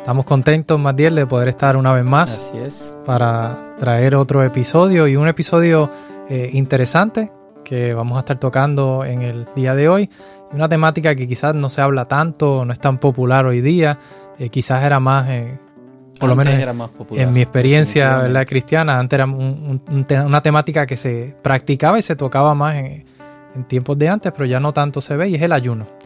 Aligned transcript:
Estamos 0.00 0.24
contentos, 0.24 0.80
Matiel, 0.80 1.14
de 1.14 1.26
poder 1.26 1.48
estar 1.48 1.76
una 1.76 1.92
vez 1.92 2.04
más. 2.04 2.30
Así 2.30 2.56
es. 2.56 2.96
Para 3.04 3.74
traer 3.78 4.16
otro 4.16 4.42
episodio 4.42 5.06
y 5.06 5.14
un 5.14 5.28
episodio 5.28 5.90
eh, 6.30 6.48
interesante 6.54 7.30
que 7.64 7.92
vamos 7.92 8.16
a 8.16 8.20
estar 8.20 8.40
tocando 8.40 9.04
en 9.04 9.20
el 9.20 9.46
día 9.54 9.74
de 9.74 9.90
hoy. 9.90 10.10
Una 10.52 10.70
temática 10.70 11.14
que 11.14 11.28
quizás 11.28 11.54
no 11.54 11.68
se 11.68 11.82
habla 11.82 12.06
tanto, 12.06 12.64
no 12.64 12.72
es 12.72 12.80
tan 12.80 12.96
popular 12.96 13.44
hoy 13.44 13.60
día. 13.60 13.98
Eh, 14.38 14.48
quizás 14.48 14.82
era 14.84 15.00
más, 15.00 15.28
eh, 15.28 15.58
por 16.18 16.30
lo 16.30 16.34
menos 16.34 16.54
era 16.54 16.72
más 16.72 16.88
popular, 16.88 17.26
en 17.26 17.32
mi 17.34 17.42
experiencia 17.42 18.16
¿verdad? 18.16 18.46
cristiana, 18.46 18.98
antes 18.98 19.18
era 19.18 19.26
un, 19.26 19.82
un, 19.86 20.06
una 20.24 20.40
temática 20.40 20.86
que 20.86 20.96
se 20.96 21.36
practicaba 21.42 21.98
y 21.98 22.02
se 22.02 22.16
tocaba 22.16 22.54
más 22.54 22.74
en, 22.76 23.04
en 23.54 23.64
tiempos 23.64 23.98
de 23.98 24.08
antes, 24.08 24.32
pero 24.32 24.46
ya 24.46 24.60
no 24.60 24.72
tanto 24.72 25.02
se 25.02 25.14
ve 25.14 25.28
y 25.28 25.34
es 25.34 25.42
el 25.42 25.52
ayuno. 25.52 25.99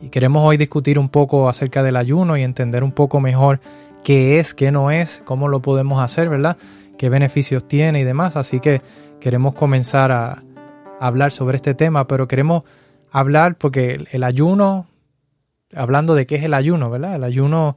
Y 0.00 0.10
queremos 0.10 0.44
hoy 0.44 0.56
discutir 0.56 0.98
un 0.98 1.08
poco 1.08 1.48
acerca 1.48 1.82
del 1.82 1.96
ayuno 1.96 2.36
y 2.36 2.42
entender 2.42 2.84
un 2.84 2.92
poco 2.92 3.20
mejor 3.20 3.60
qué 4.04 4.38
es, 4.38 4.54
qué 4.54 4.70
no 4.70 4.90
es, 4.90 5.22
cómo 5.24 5.48
lo 5.48 5.62
podemos 5.62 6.00
hacer, 6.00 6.28
¿verdad? 6.28 6.56
Qué 6.98 7.08
beneficios 7.08 7.66
tiene 7.66 8.00
y 8.00 8.04
demás. 8.04 8.36
Así 8.36 8.60
que 8.60 8.82
queremos 9.20 9.54
comenzar 9.54 10.12
a, 10.12 10.42
hablar 10.98 11.30
sobre 11.30 11.56
este 11.56 11.74
tema, 11.74 12.06
pero 12.06 12.26
queremos 12.26 12.62
hablar 13.10 13.56
porque 13.56 14.06
el, 14.10 14.24
ayuno, 14.24 14.86
hablando 15.74 16.14
de 16.14 16.26
qué 16.26 16.36
es 16.36 16.44
el 16.44 16.54
ayuno, 16.54 16.88
¿verdad? 16.88 17.16
El 17.16 17.24
ayuno 17.24 17.76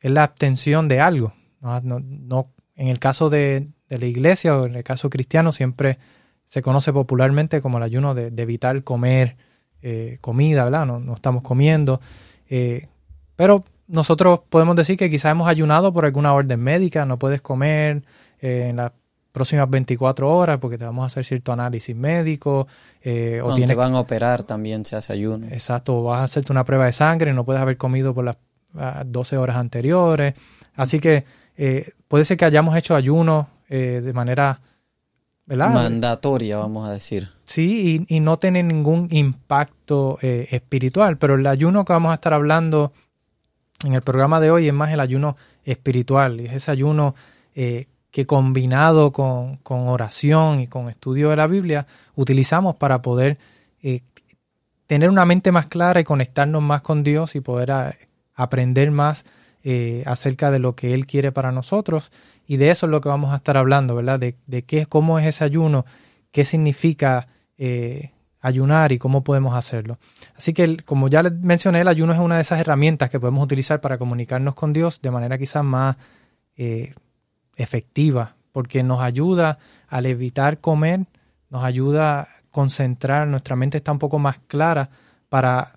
es 0.00 0.10
la 0.10 0.24
abstención 0.24 0.88
de 0.88 1.00
algo. 1.00 1.32
No, 1.60 1.80
no, 1.80 2.00
no 2.00 2.48
en 2.74 2.88
el 2.88 2.98
caso 2.98 3.30
de, 3.30 3.68
la 3.88 4.04
iglesia 4.04 4.56
o 4.58 4.66
en 4.66 4.74
el 4.74 4.82
caso 4.82 5.10
cristiano 5.10 5.52
siempre 5.52 5.98
se 6.44 6.60
conoce 6.60 6.92
popularmente 6.92 7.60
como 7.60 7.78
el 7.78 7.84
ayuno 7.84 8.16
de 8.16 8.42
evitar 8.42 8.82
comer 8.82 9.36
eh, 9.82 10.18
comida, 10.20 10.64
¿verdad? 10.64 10.86
No, 10.86 10.98
no 10.98 11.14
estamos 11.14 11.42
comiendo. 11.42 12.00
Eh, 12.48 12.88
pero 13.36 13.64
nosotros 13.88 14.40
podemos 14.48 14.76
decir 14.76 14.96
que 14.96 15.10
quizás 15.10 15.32
hemos 15.32 15.48
ayunado 15.48 15.92
por 15.92 16.04
alguna 16.04 16.32
orden 16.34 16.60
médica, 16.60 17.04
no 17.04 17.18
puedes 17.18 17.40
comer 17.40 18.02
eh, 18.40 18.68
en 18.70 18.76
las 18.76 18.92
próximas 19.32 19.68
24 19.68 20.34
horas 20.34 20.58
porque 20.58 20.78
te 20.78 20.84
vamos 20.84 21.04
a 21.04 21.06
hacer 21.06 21.24
cierto 21.24 21.52
análisis 21.52 21.94
médico. 21.94 22.66
Eh, 23.02 23.40
o 23.42 23.54
tienes, 23.54 23.70
te 23.70 23.74
van 23.74 23.94
a 23.94 24.00
operar 24.00 24.42
también 24.42 24.84
se 24.84 24.96
hace 24.96 25.12
ayuno. 25.12 25.46
Exacto, 25.48 26.02
vas 26.02 26.20
a 26.20 26.24
hacerte 26.24 26.52
una 26.52 26.64
prueba 26.64 26.86
de 26.86 26.92
sangre 26.92 27.30
y 27.30 27.34
no 27.34 27.44
puedes 27.44 27.62
haber 27.62 27.76
comido 27.76 28.14
por 28.14 28.24
las 28.24 28.36
12 29.06 29.36
horas 29.36 29.56
anteriores. 29.56 30.34
Así 30.74 30.98
que 30.98 31.24
eh, 31.56 31.92
puede 32.08 32.24
ser 32.24 32.36
que 32.36 32.44
hayamos 32.44 32.76
hecho 32.76 32.94
ayuno 32.94 33.48
de 33.68 34.12
manera 34.12 34.60
¿verdad? 35.44 35.70
mandatoria, 35.70 36.56
vamos 36.56 36.88
a 36.88 36.92
decir. 36.92 37.35
Sí, 37.46 38.04
y, 38.08 38.16
y 38.16 38.20
no 38.20 38.38
tiene 38.38 38.62
ningún 38.62 39.08
impacto 39.10 40.18
eh, 40.20 40.48
espiritual, 40.50 41.16
pero 41.16 41.36
el 41.36 41.46
ayuno 41.46 41.84
que 41.84 41.92
vamos 41.92 42.10
a 42.10 42.14
estar 42.14 42.34
hablando 42.34 42.92
en 43.84 43.94
el 43.94 44.02
programa 44.02 44.40
de 44.40 44.50
hoy 44.50 44.66
es 44.66 44.74
más 44.74 44.92
el 44.92 45.00
ayuno 45.00 45.36
espiritual, 45.64 46.40
y 46.40 46.46
es 46.46 46.54
ese 46.54 46.70
ayuno 46.72 47.14
eh, 47.54 47.86
que 48.10 48.26
combinado 48.26 49.12
con, 49.12 49.58
con, 49.58 49.88
oración 49.88 50.60
y 50.60 50.66
con 50.66 50.88
estudio 50.88 51.30
de 51.30 51.36
la 51.36 51.46
Biblia 51.46 51.86
utilizamos 52.16 52.76
para 52.76 53.00
poder 53.00 53.38
eh, 53.82 54.00
tener 54.86 55.10
una 55.10 55.24
mente 55.24 55.52
más 55.52 55.66
clara 55.66 56.00
y 56.00 56.04
conectarnos 56.04 56.62
más 56.62 56.82
con 56.82 57.04
Dios 57.04 57.36
y 57.36 57.40
poder 57.40 57.72
aprender 58.34 58.90
más 58.90 59.24
acerca 60.04 60.52
de 60.52 60.60
lo 60.60 60.76
que 60.76 60.94
Él 60.94 61.06
quiere 61.06 61.32
para 61.32 61.50
nosotros 61.50 62.12
y 62.46 62.56
de 62.56 62.70
eso 62.70 62.86
es 62.86 62.90
lo 62.90 63.00
que 63.00 63.08
vamos 63.08 63.32
a 63.32 63.36
estar 63.36 63.56
hablando, 63.56 63.96
¿verdad? 63.96 64.20
De, 64.20 64.36
de 64.46 64.62
qué, 64.62 64.86
cómo 64.86 65.18
es 65.18 65.26
ese 65.26 65.42
ayuno, 65.42 65.84
qué 66.30 66.44
significa 66.44 67.26
eh, 67.58 68.10
ayunar 68.40 68.92
y 68.92 68.98
cómo 68.98 69.24
podemos 69.24 69.54
hacerlo. 69.54 69.98
Así 70.36 70.52
que, 70.52 70.76
como 70.78 71.08
ya 71.08 71.22
les 71.22 71.32
mencioné, 71.32 71.80
el 71.80 71.88
ayuno 71.88 72.12
es 72.12 72.18
una 72.18 72.36
de 72.36 72.42
esas 72.42 72.60
herramientas 72.60 73.10
que 73.10 73.18
podemos 73.18 73.42
utilizar 73.42 73.80
para 73.80 73.98
comunicarnos 73.98 74.54
con 74.54 74.72
Dios 74.72 75.00
de 75.02 75.10
manera 75.10 75.36
quizás 75.38 75.64
más 75.64 75.96
eh, 76.56 76.94
efectiva, 77.56 78.36
porque 78.52 78.82
nos 78.82 79.00
ayuda 79.00 79.58
al 79.88 80.06
evitar 80.06 80.60
comer, 80.60 81.06
nos 81.50 81.64
ayuda 81.64 82.20
a 82.20 82.28
concentrar, 82.50 83.26
nuestra 83.26 83.56
mente 83.56 83.78
está 83.78 83.92
un 83.92 83.98
poco 83.98 84.18
más 84.18 84.38
clara 84.46 84.90
para 85.28 85.72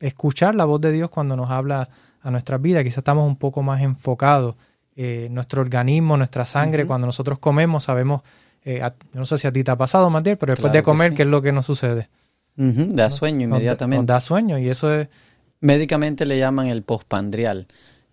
escuchar 0.00 0.54
la 0.54 0.64
voz 0.64 0.80
de 0.80 0.92
Dios 0.92 1.10
cuando 1.10 1.36
nos 1.36 1.50
habla 1.50 1.88
a 2.22 2.30
nuestras 2.30 2.60
vidas, 2.60 2.82
quizás 2.84 2.98
estamos 2.98 3.26
un 3.26 3.36
poco 3.36 3.62
más 3.62 3.80
enfocados 3.80 4.56
eh, 4.96 5.28
nuestro 5.30 5.62
organismo, 5.62 6.16
nuestra 6.16 6.44
sangre, 6.44 6.82
uh 6.82 6.84
-huh. 6.84 6.88
cuando 6.88 7.06
nosotros 7.06 7.38
comemos, 7.38 7.84
sabemos, 7.84 8.22
eh, 8.64 8.82
a, 8.82 8.94
no 9.14 9.26
sé 9.26 9.38
si 9.38 9.46
a 9.46 9.52
ti 9.52 9.64
te 9.64 9.70
ha 9.70 9.76
pasado, 9.76 10.10
Matiel, 10.10 10.36
pero 10.36 10.52
después 10.52 10.70
claro 10.70 10.78
de 10.78 10.82
comer, 10.82 11.10
sí. 11.10 11.16
¿qué 11.16 11.22
es 11.22 11.28
lo 11.28 11.42
que 11.42 11.52
nos 11.52 11.66
sucede? 11.66 12.08
Uh 12.56 12.64
-huh. 12.64 12.92
Da 12.92 13.10
sueño 13.10 13.44
inmediatamente. 13.44 14.02
Nos 14.02 14.06
da 14.06 14.20
sueño 14.20 14.58
y 14.58 14.68
eso 14.68 14.92
es... 14.94 15.08
Médicamente 15.60 16.24
le 16.24 16.38
llaman 16.38 16.68
el 16.68 16.82
postpandrial. 16.82 17.66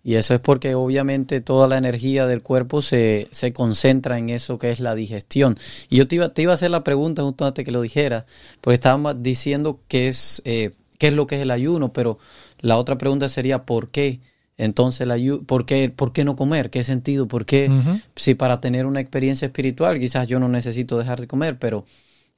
Y 0.04 0.14
eso 0.14 0.34
es 0.34 0.40
porque 0.40 0.74
obviamente 0.74 1.40
toda 1.40 1.66
la 1.68 1.76
energía 1.76 2.26
del 2.26 2.42
cuerpo 2.42 2.82
se, 2.82 3.28
se 3.30 3.52
concentra 3.52 4.16
en 4.16 4.30
eso 4.30 4.58
que 4.58 4.70
es 4.70 4.80
la 4.80 4.94
digestión. 4.94 5.58
Y 5.90 5.96
yo 5.96 6.08
te 6.08 6.16
iba, 6.16 6.28
te 6.30 6.42
iba 6.42 6.52
a 6.52 6.54
hacer 6.54 6.70
la 6.70 6.84
pregunta 6.84 7.22
justo 7.22 7.44
antes 7.44 7.64
que 7.64 7.72
lo 7.72 7.82
dijera, 7.82 8.24
porque 8.60 8.74
estábamos 8.74 9.22
diciendo 9.22 9.80
qué 9.88 10.08
es, 10.08 10.40
eh, 10.44 10.70
qué 10.98 11.08
es 11.08 11.14
lo 11.14 11.26
que 11.26 11.36
es 11.36 11.42
el 11.42 11.50
ayuno, 11.50 11.92
pero 11.92 12.18
la 12.60 12.78
otra 12.78 12.96
pregunta 12.96 13.28
sería 13.28 13.64
¿por 13.64 13.90
qué? 13.90 14.20
Entonces, 14.58 15.06
la, 15.06 15.16
¿por, 15.46 15.64
qué, 15.64 15.88
¿por 15.88 16.12
qué 16.12 16.24
no 16.24 16.34
comer? 16.36 16.68
¿Qué 16.68 16.82
sentido? 16.84 17.28
¿Por 17.28 17.46
qué? 17.46 17.68
Uh 17.70 17.74
-huh. 17.74 18.02
Si 18.16 18.34
para 18.34 18.60
tener 18.60 18.86
una 18.86 19.00
experiencia 19.00 19.46
espiritual 19.46 19.98
quizás 20.00 20.26
yo 20.26 20.40
no 20.40 20.48
necesito 20.48 20.98
dejar 20.98 21.20
de 21.20 21.28
comer, 21.28 21.58
pero 21.58 21.84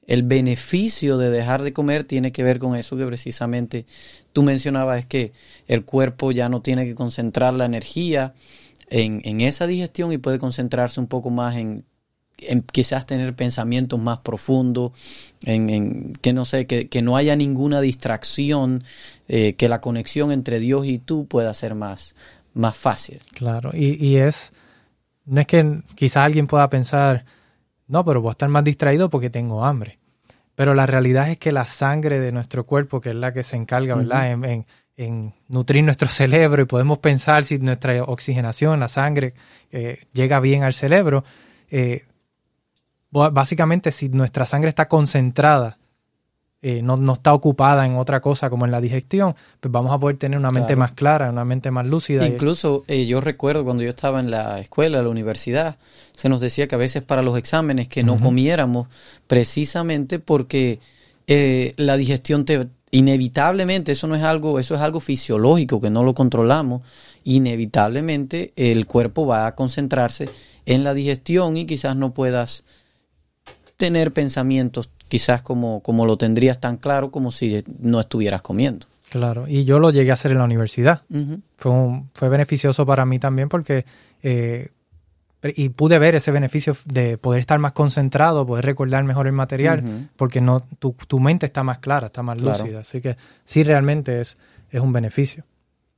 el 0.07 0.23
beneficio 0.23 1.17
de 1.17 1.31
dejar 1.31 1.63
de 1.63 1.73
comer 1.73 2.03
tiene 2.03 2.31
que 2.31 2.43
ver 2.43 2.59
con 2.59 2.75
eso 2.75 2.95
que 2.95 3.05
precisamente 3.05 3.85
tú 4.33 4.43
mencionabas, 4.43 4.99
es 4.99 5.05
que 5.07 5.31
el 5.67 5.83
cuerpo 5.83 6.31
ya 6.31 6.47
no 6.47 6.61
tiene 6.61 6.85
que 6.85 6.95
concentrar 6.95 7.53
la 7.53 7.65
energía 7.65 8.33
en, 8.89 9.21
en 9.23 9.41
esa 9.41 9.67
digestión 9.67 10.11
y 10.11 10.17
puede 10.17 10.37
concentrarse 10.37 10.99
un 10.99 11.07
poco 11.07 11.29
más 11.29 11.55
en, 11.55 11.85
en 12.41 12.61
quizás 12.61 13.05
tener 13.05 13.35
pensamientos 13.35 13.99
más 13.99 14.19
profundos, 14.19 14.91
en, 15.43 15.69
en, 15.69 16.13
que 16.13 16.33
no 16.33 16.45
sé, 16.45 16.67
que, 16.67 16.89
que, 16.89 17.01
no 17.01 17.15
haya 17.15 17.35
ninguna 17.35 17.81
distracción, 17.81 18.83
eh, 19.27 19.53
que 19.53 19.69
la 19.69 19.81
conexión 19.81 20.31
entre 20.31 20.59
Dios 20.59 20.85
y 20.85 20.99
tú 20.99 21.27
pueda 21.27 21.53
ser 21.53 21.75
más, 21.75 22.15
más 22.53 22.75
fácil. 22.75 23.19
Claro, 23.33 23.71
y, 23.73 24.03
y, 24.05 24.17
es, 24.17 24.53
no 25.25 25.41
es 25.41 25.47
que 25.47 25.81
quizás 25.95 26.25
alguien 26.25 26.47
pueda 26.47 26.69
pensar, 26.69 27.25
no, 27.87 28.03
pero 28.03 28.21
voy 28.21 28.29
a 28.29 28.33
estar 28.33 28.49
más 28.49 28.63
distraído 28.63 29.09
porque 29.09 29.29
tengo 29.29 29.63
hambre. 29.63 29.99
Pero 30.55 30.73
la 30.73 30.85
realidad 30.85 31.29
es 31.29 31.37
que 31.37 31.51
la 31.51 31.65
sangre 31.67 32.19
de 32.19 32.31
nuestro 32.31 32.65
cuerpo, 32.65 33.01
que 33.01 33.09
es 33.09 33.15
la 33.15 33.33
que 33.33 33.43
se 33.43 33.55
encarga, 33.55 33.95
¿verdad? 33.95 34.33
Uh 34.35 34.41
-huh. 34.41 34.49
en, 34.49 34.65
en, 34.97 35.33
nutrir 35.47 35.83
nuestro 35.83 36.07
cerebro 36.09 36.61
y 36.61 36.65
podemos 36.65 36.99
pensar 36.99 37.45
si 37.45 37.57
nuestra 37.59 38.03
oxigenación, 38.03 38.79
la 38.79 38.89
sangre, 38.89 39.33
eh, 39.71 40.03
llega 40.13 40.39
bien 40.39 40.63
al 40.63 40.73
cerebro. 40.73 41.23
Eh, 41.69 42.03
básicamente 43.11 43.91
si 43.91 44.09
nuestra 44.09 44.45
sangre 44.45 44.69
está 44.69 44.87
concentrada, 44.87 45.77
eh, 46.63 46.83
no, 46.83 46.95
no, 46.95 47.13
está 47.13 47.33
ocupada 47.33 47.87
en 47.87 47.95
otra 47.95 48.21
cosa 48.21 48.51
como 48.51 48.65
en 48.65 48.71
la 48.71 48.79
digestión, 48.79 49.35
pues 49.59 49.71
vamos 49.71 49.91
a 49.91 49.99
poder 49.99 50.17
tener 50.17 50.37
una 50.37 50.51
mente 50.51 50.67
claro. 50.67 50.79
más 50.79 50.91
clara, 50.91 51.29
una 51.31 51.43
mente 51.43 51.71
más 51.71 51.87
lúcida. 51.87 52.25
Incluso 52.27 52.83
eh, 52.87 53.07
yo 53.07 53.19
recuerdo 53.19 53.63
cuando 53.63 53.81
yo 53.81 53.89
estaba 53.89 54.19
en 54.19 54.29
la 54.29 54.59
escuela, 54.59 54.99
en 54.99 55.05
la 55.05 55.09
universidad, 55.09 55.77
se 56.15 56.29
nos 56.29 56.39
decía 56.39 56.67
que 56.67 56.75
a 56.75 56.77
veces 56.77 57.01
para 57.01 57.23
los 57.23 57.35
exámenes 57.35 57.87
que 57.87 58.03
no 58.03 58.13
uh 58.13 58.17
-huh. 58.17 58.21
comiéramos 58.21 58.87
precisamente 59.25 60.19
porque 60.19 60.79
eh, 61.25 61.73
la 61.77 61.97
digestión 61.97 62.45
te 62.45 62.67
inevitablemente 62.91 63.93
eso 63.93 64.05
no 64.05 64.15
es 64.15 64.23
algo 64.23 64.59
eso 64.59 64.75
es 64.75 64.81
algo 64.81 64.99
fisiológico 64.99 65.79
que 65.79 65.89
no 65.89 66.03
lo 66.03 66.13
controlamos 66.13 66.83
inevitablemente 67.23 68.51
el 68.57 68.85
cuerpo 68.85 69.25
va 69.25 69.47
a 69.47 69.55
concentrarse 69.55 70.29
en 70.65 70.83
la 70.83 70.93
digestión 70.93 71.55
y 71.55 71.65
quizás 71.65 71.95
no 71.95 72.13
puedas 72.13 72.65
tener 73.81 74.13
pensamientos 74.13 74.91
quizás 75.07 75.41
como, 75.41 75.81
como 75.81 76.05
lo 76.05 76.15
tendrías 76.15 76.59
tan 76.59 76.77
claro 76.77 77.09
como 77.09 77.31
si 77.31 77.63
no 77.79 77.99
estuvieras 77.99 78.43
comiendo. 78.43 78.85
Claro, 79.09 79.47
y 79.47 79.65
yo 79.65 79.79
lo 79.79 79.89
llegué 79.89 80.11
a 80.11 80.13
hacer 80.13 80.29
en 80.29 80.37
la 80.37 80.43
universidad. 80.43 81.01
Uh 81.09 81.17
-huh. 81.17 81.41
fue, 81.57 81.71
un, 81.71 82.09
fue 82.13 82.29
beneficioso 82.29 82.85
para 82.85 83.07
mí 83.07 83.17
también 83.17 83.49
porque 83.49 83.85
eh, 84.21 84.69
y 85.55 85.69
pude 85.69 85.97
ver 85.97 86.13
ese 86.13 86.29
beneficio 86.29 86.77
de 86.85 87.17
poder 87.17 87.39
estar 87.39 87.57
más 87.57 87.71
concentrado, 87.71 88.45
poder 88.45 88.65
recordar 88.65 89.03
mejor 89.03 89.25
el 89.25 89.33
material, 89.33 89.79
uh 89.79 89.87
-huh. 89.87 90.07
porque 90.15 90.41
no 90.41 90.61
tu, 90.77 90.95
tu, 91.07 91.19
mente 91.19 91.47
está 91.47 91.63
más 91.63 91.79
clara, 91.79 92.07
está 92.07 92.21
más 92.21 92.37
claro. 92.37 92.59
lúcida. 92.59 92.81
Así 92.81 93.01
que 93.01 93.17
sí 93.43 93.63
realmente 93.63 94.21
es, 94.21 94.37
es 94.69 94.79
un 94.79 94.93
beneficio. 94.93 95.43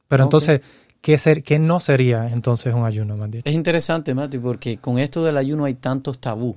Pero 0.07 0.23
okay. 0.23 0.27
entonces, 0.27 0.61
¿qué, 1.01 1.17
ser, 1.17 1.43
¿qué 1.43 1.59
no 1.59 1.81
sería 1.81 2.27
entonces 2.27 2.73
un 2.73 2.85
ayuno, 2.85 3.17
Mati? 3.17 3.41
Es 3.43 3.53
interesante, 3.53 4.13
Mati, 4.13 4.37
porque 4.37 4.77
con 4.77 4.99
esto 4.99 5.21
del 5.25 5.35
ayuno 5.35 5.65
hay 5.65 5.73
tantos 5.73 6.17
tabú. 6.19 6.55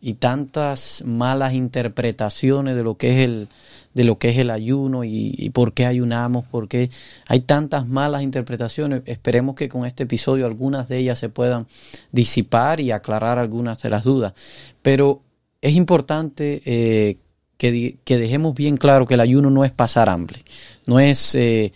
Y 0.00 0.14
tantas 0.14 1.02
malas 1.04 1.54
interpretaciones 1.54 2.76
de 2.76 2.82
lo 2.82 2.96
que 2.96 3.10
es 3.12 3.28
el, 3.28 3.48
de 3.94 4.04
lo 4.04 4.18
que 4.18 4.28
es 4.28 4.38
el 4.38 4.50
ayuno 4.50 5.02
y, 5.04 5.50
por 5.52 5.72
qué 5.72 5.86
ayunamos, 5.86 6.44
porque 6.50 6.90
hay 7.26 7.40
tantas 7.40 7.86
malas 7.86 8.22
interpretaciones. 8.22 9.02
Esperemos 9.06 9.56
que 9.56 9.68
con 9.68 9.84
este 9.84 10.04
episodio 10.04 10.46
algunas 10.46 10.88
de 10.88 10.98
ellas 10.98 11.18
se 11.18 11.28
puedan 11.28 11.66
disipar 12.12 12.80
y 12.80 12.92
aclarar 12.92 13.38
algunas 13.38 13.82
de 13.82 13.90
las 13.90 14.04
dudas. 14.04 14.34
Pero 14.82 15.22
es 15.60 15.74
importante 15.74 16.62
eh, 16.64 17.18
que, 17.56 17.98
dejemos 18.06 18.54
bien 18.54 18.76
claro 18.76 19.06
que 19.06 19.14
el 19.14 19.20
ayuno 19.20 19.50
no 19.50 19.64
es 19.64 19.72
pasar 19.72 20.08
hambre, 20.08 20.42
no 20.86 21.00
es... 21.00 21.34
Eh, 21.34 21.72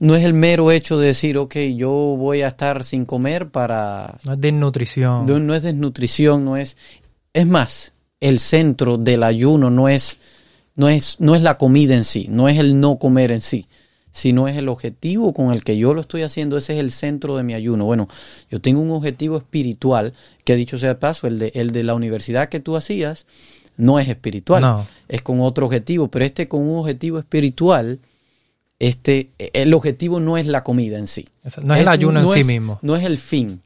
no 0.00 0.14
es 0.14 0.24
el 0.24 0.32
mero 0.32 0.70
hecho 0.70 0.98
de 0.98 1.08
decir, 1.08 1.36
ok, 1.36 1.56
yo 1.76 1.90
voy 1.90 2.40
a 2.40 2.48
estar 2.48 2.84
sin 2.84 3.04
comer 3.04 3.50
para... 3.50 4.16
No 4.24 4.32
es 4.32 4.40
desnutrición. 4.40 5.26
No, 5.26 5.38
no 5.38 5.54
es 5.54 5.62
desnutrición, 5.62 6.42
no 6.42 6.56
es... 6.56 6.78
Es 7.32 7.46
más, 7.46 7.92
el 8.20 8.38
centro 8.38 8.98
del 8.98 9.22
ayuno 9.22 9.70
no 9.70 9.88
es 9.88 10.18
no 10.76 10.88
es, 10.88 11.20
no 11.20 11.34
es 11.34 11.42
la 11.42 11.58
comida 11.58 11.94
en 11.94 12.04
sí, 12.04 12.26
no 12.30 12.48
es 12.48 12.58
el 12.58 12.80
no 12.80 12.98
comer 12.98 13.32
en 13.32 13.40
sí, 13.40 13.66
sino 14.12 14.48
es 14.48 14.56
el 14.56 14.68
objetivo 14.68 15.32
con 15.34 15.52
el 15.52 15.62
que 15.62 15.76
yo 15.76 15.94
lo 15.94 16.00
estoy 16.00 16.22
haciendo, 16.22 16.56
ese 16.56 16.74
es 16.74 16.80
el 16.80 16.90
centro 16.90 17.36
de 17.36 17.42
mi 17.42 17.54
ayuno. 17.54 17.84
Bueno, 17.84 18.08
yo 18.50 18.60
tengo 18.60 18.80
un 18.80 18.90
objetivo 18.90 19.36
espiritual, 19.36 20.14
que 20.44 20.56
dicho 20.56 20.78
sea 20.78 20.90
de 20.90 20.94
paso, 20.94 21.26
el 21.26 21.38
de, 21.38 21.52
el 21.54 21.72
de 21.72 21.84
la 21.84 21.94
universidad 21.94 22.48
que 22.48 22.60
tú 22.60 22.76
hacías, 22.76 23.26
no 23.76 23.98
es 23.98 24.08
espiritual, 24.08 24.86
es 25.08 25.22
con 25.22 25.40
otro 25.40 25.66
objetivo, 25.66 26.08
pero 26.08 26.24
este 26.24 26.48
con 26.48 26.62
un 26.62 26.78
objetivo 26.78 27.18
espiritual, 27.18 27.98
este, 28.78 29.30
el 29.38 29.74
objetivo 29.74 30.18
no 30.18 30.38
es 30.38 30.46
la 30.46 30.64
comida 30.64 30.98
en 30.98 31.06
sí. 31.06 31.28
No 31.62 31.74
es, 31.74 31.80
el 31.82 31.88
ayuno 31.88 32.20
en 32.20 32.42
sí 32.42 32.50
mismo. 32.50 32.78
No 32.82 32.96
es 32.96 33.04
el 33.04 33.18
fin. 33.18 33.60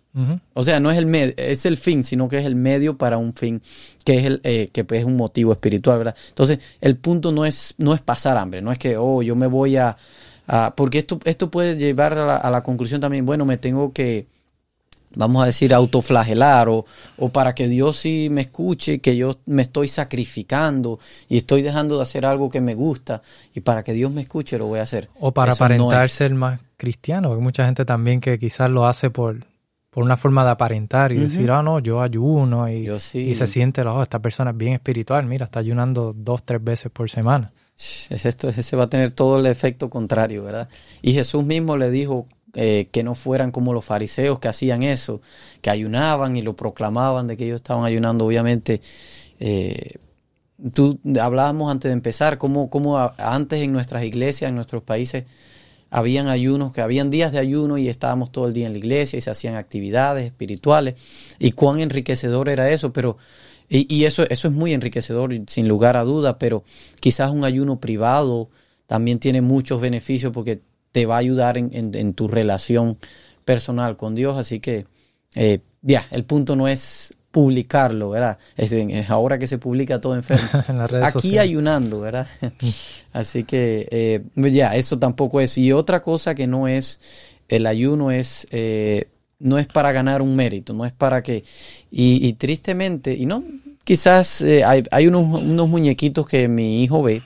O 0.53 0.63
sea, 0.63 0.79
no 0.79 0.93
es 0.93 0.99
el 0.99 1.07
medio, 1.07 1.35
es 1.37 1.67
el 1.67 1.77
fin, 1.77 2.05
sino 2.05 2.29
que 2.29 2.39
es 2.39 2.47
el 2.47 2.55
medio 2.55 2.97
para 2.97 3.19
un 3.19 3.35
fin, 3.35 3.61
que 4.05 4.19
es 4.19 4.25
el 4.25 4.41
eh, 4.45 4.69
que 4.73 4.85
pues, 4.85 5.01
es 5.01 5.07
un 5.07 5.17
motivo 5.17 5.53
espiritual, 5.53 5.99
¿verdad? 5.99 6.17
Entonces, 6.29 6.61
el 6.81 6.97
punto 6.97 7.33
no 7.33 7.45
es 7.45 7.75
no 7.79 7.95
es 7.95 8.01
pasar 8.01 8.37
hambre, 8.37 8.63
no 8.63 8.71
es 8.71 8.79
que 8.79 8.97
oh, 8.97 9.23
yo 9.23 9.35
me 9.35 9.49
voy 9.49 9.77
a, 9.77 9.97
porque 10.77 10.99
esto 10.99 11.19
esto 11.25 11.51
puede 11.51 11.77
llevar 11.77 12.17
a 12.17 12.51
la, 12.51 12.63
conclusión 12.63 13.01
también, 13.01 13.27
bueno, 13.27 13.45
me 13.45 13.57
tengo 13.57 13.93
que 13.93 14.27
vamos 15.17 15.43
a 15.43 15.47
decir 15.47 15.75
autoflagelar 15.75 16.69
o, 16.69 16.85
o 17.19 17.29
para 17.31 17.55
que 17.55 17.67
Dios 17.67 17.97
sí 17.97 18.29
me 18.31 18.43
escuche, 18.43 19.01
que 19.01 19.17
yo 19.17 19.39
me 19.47 19.63
estoy 19.63 19.89
sacrificando 19.89 21.01
y 21.29 21.39
estoy 21.39 21.63
dejando 21.63 21.97
de 21.97 22.03
hacer 22.03 22.25
algo 22.25 22.51
que 22.51 22.61
me 22.61 22.75
gusta 22.75 23.21
y 23.53 23.61
para 23.61 23.83
que 23.83 23.93
Dios 23.93 24.13
me 24.13 24.21
escuche 24.21 24.59
lo 24.59 24.67
voy 24.67 24.79
a 24.79 24.83
hacer. 24.83 25.09
O 25.19 25.33
para 25.33 25.55
aparentar 25.55 26.09
ser 26.09 26.35
más 26.35 26.61
cristiano, 26.77 27.33
hay 27.33 27.41
mucha 27.41 27.65
gente 27.65 27.85
también 27.85 28.21
que 28.21 28.39
quizás 28.39 28.71
lo 28.71 28.87
hace 28.87 29.11
por 29.11 29.54
por 29.95 30.03
una 30.03 30.17
forma 30.17 30.45
de 30.45 30.51
aparentar 30.51 31.13
y 31.13 31.21
decir, 31.21 31.53
ah, 31.53 31.63
no, 31.63 31.79
yo 31.79 32.01
ayuno 32.01 32.69
y, 32.69 32.91
y 32.91 33.35
se 33.37 33.47
siente, 33.47 33.81
oh, 33.83 34.03
esta 34.03 34.19
persona 34.19 34.51
es 34.51 34.57
bien 34.57 34.73
espiritual, 34.73 35.25
mira, 35.25 35.45
está 35.45 35.61
ayunando 35.61 36.13
dos, 36.13 36.43
tres 36.45 36.63
veces 36.65 36.91
por 36.91 37.09
semana. 37.09 37.53
Es 37.77 38.27
esto, 38.27 38.49
ese 38.49 38.75
va 38.75 38.85
a 38.85 38.91
tener 38.91 39.13
todo 39.13 39.39
el 39.39 39.47
efecto 39.47 39.89
contrario, 39.89 40.43
¿verdad? 40.43 40.69
Y 41.01 41.13
Jesús 41.13 41.45
mismo 41.45 41.77
le 41.77 41.93
dijo 41.93 42.27
eh, 42.55 42.89
que 42.91 43.05
no 43.05 43.15
fueran 43.15 43.53
como 43.53 43.73
los 43.73 43.85
fariseos 43.85 44.41
que 44.41 44.49
hacían 44.49 44.83
eso, 44.83 45.21
que 45.61 45.71
ayunaban 45.71 46.37
y 46.37 46.43
lo 46.43 46.57
proclamaban 46.57 47.29
de 47.29 47.37
que 47.37 47.45
ellos 47.45 47.57
estaban 47.59 47.85
ayunando, 47.85 48.27
obviamente. 48.27 48.81
Eh, 49.39 49.99
tú 50.73 50.99
hablábamos 51.21 51.71
antes 51.71 51.91
de 51.91 51.93
empezar, 51.93 52.37
cómo, 52.37 52.69
cómo 52.69 52.99
antes 53.17 53.61
en 53.61 53.73
nuestras 53.73 54.03
iglesias, 54.03 54.49
en 54.49 54.57
nuestros 54.57 54.83
países, 54.83 55.23
habían 55.95 56.27
ayunos, 56.27 56.73
que 56.73 56.81
habían 56.81 57.09
días 57.09 57.31
de 57.31 57.39
ayuno 57.39 57.79
y 57.79 57.89
estábamos 57.89 58.33
todo 58.33 58.49
el 58.49 58.53
día 58.53 58.67
en 58.67 58.73
la 58.73 58.79
iglesia 58.79 59.17
y 59.17 59.21
se 59.21 59.31
hacían 59.31 59.55
actividades 59.55 60.27
espirituales. 60.27 60.97
Y 61.39 61.53
cuán 61.53 61.79
enriquecedor 61.79 62.49
era 62.49 62.69
eso, 62.69 62.93
pero 62.93 63.17
y, 63.69 64.05
eso, 64.05 64.25
eso 64.29 64.49
es 64.49 64.55
muy 64.55 64.75
enriquecedor 64.75 65.31
sin 65.47 65.69
lugar 65.69 65.97
a 65.97 66.03
duda, 66.03 66.37
pero 66.37 66.65
quizás 66.99 67.31
un 67.31 67.45
ayuno 67.45 67.79
privado 67.79 68.51
también 68.89 69.21
tiene 69.21 69.41
muchos 69.41 69.81
beneficios 69.81 70.33
porque 70.33 70.63
te 70.91 71.07
va 71.07 71.15
a 71.15 71.19
ayudar 71.19 71.59
en, 71.59 71.71
en, 71.73 72.15
tu 72.15 72.27
relación 72.27 72.99
personal 73.45 73.97
con 73.97 74.17
Dios, 74.17 74.37
así 74.37 74.59
que 74.59 74.87
eh, 75.37 75.61
ya, 75.83 76.05
el 76.11 76.25
punto 76.25 76.57
no 76.57 76.67
es 76.67 77.15
publicarlo, 77.35 78.11
¿verdad? 78.11 78.39
Es, 78.57 79.11
ahora 79.11 79.41
que 79.41 79.49
se 79.49 79.59
publica 79.59 80.01
todo 80.01 80.15
enfermo. 80.15 80.49
Aquí 81.03 81.37
ayunando, 81.37 81.99
¿verdad? 81.99 82.29
Así 83.13 83.43
que 83.43 83.89
eh, 83.91 84.23
ya, 84.53 84.77
eso 84.77 85.01
tampoco 85.01 85.41
es. 85.41 85.59
Y 85.59 85.73
otra 85.73 86.01
cosa 86.01 86.37
que 86.37 86.47
no 86.47 86.69
es, 86.69 87.01
el 87.49 87.67
ayuno 87.67 88.13
es, 88.13 88.47
eh, 88.53 89.09
no 89.41 89.59
es 89.59 89.67
para 89.67 89.91
ganar 89.91 90.23
un 90.23 90.37
mérito, 90.37 90.75
no 90.75 90.85
es 90.85 90.93
para 90.93 91.25
que, 91.25 91.43
y, 91.91 92.33
tristemente, 92.35 93.15
y 93.15 93.27
no, 93.27 93.43
quizás 93.83 94.41
eh, 94.41 94.63
hay, 94.63 94.85
hay 94.93 95.09
unos, 95.09 95.43
unos, 95.43 95.69
muñequitos 95.69 96.29
que 96.29 96.47
mi 96.47 96.85
hijo 96.85 97.03
ve, 97.03 97.25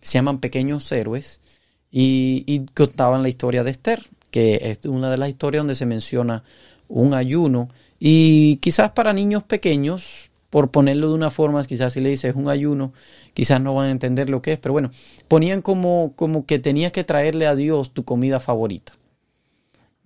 se 0.00 0.14
llaman 0.14 0.40
pequeños 0.40 0.90
héroes, 0.92 1.42
y, 1.90 2.42
y 2.46 2.64
contaban 2.72 3.22
la 3.22 3.28
historia 3.28 3.64
de 3.64 3.70
Esther, 3.70 4.02
que 4.30 4.60
es 4.62 4.86
una 4.86 5.10
de 5.10 5.18
las 5.18 5.28
historias 5.28 5.60
donde 5.60 5.74
se 5.74 5.84
menciona 5.84 6.42
un 6.88 7.12
ayuno 7.12 7.68
y 8.04 8.56
quizás 8.56 8.90
para 8.90 9.12
niños 9.12 9.44
pequeños, 9.44 10.32
por 10.50 10.72
ponerlo 10.72 11.10
de 11.10 11.14
una 11.14 11.30
forma, 11.30 11.62
quizás 11.62 11.92
si 11.92 12.00
le 12.00 12.08
dices 12.08 12.34
un 12.34 12.48
ayuno, 12.48 12.92
quizás 13.32 13.60
no 13.60 13.74
van 13.74 13.86
a 13.86 13.90
entender 13.92 14.28
lo 14.28 14.42
que 14.42 14.54
es, 14.54 14.58
pero 14.58 14.72
bueno, 14.72 14.90
ponían 15.28 15.62
como, 15.62 16.12
como 16.16 16.44
que 16.44 16.58
tenías 16.58 16.90
que 16.90 17.04
traerle 17.04 17.46
a 17.46 17.54
Dios 17.54 17.92
tu 17.92 18.04
comida 18.04 18.40
favorita, 18.40 18.94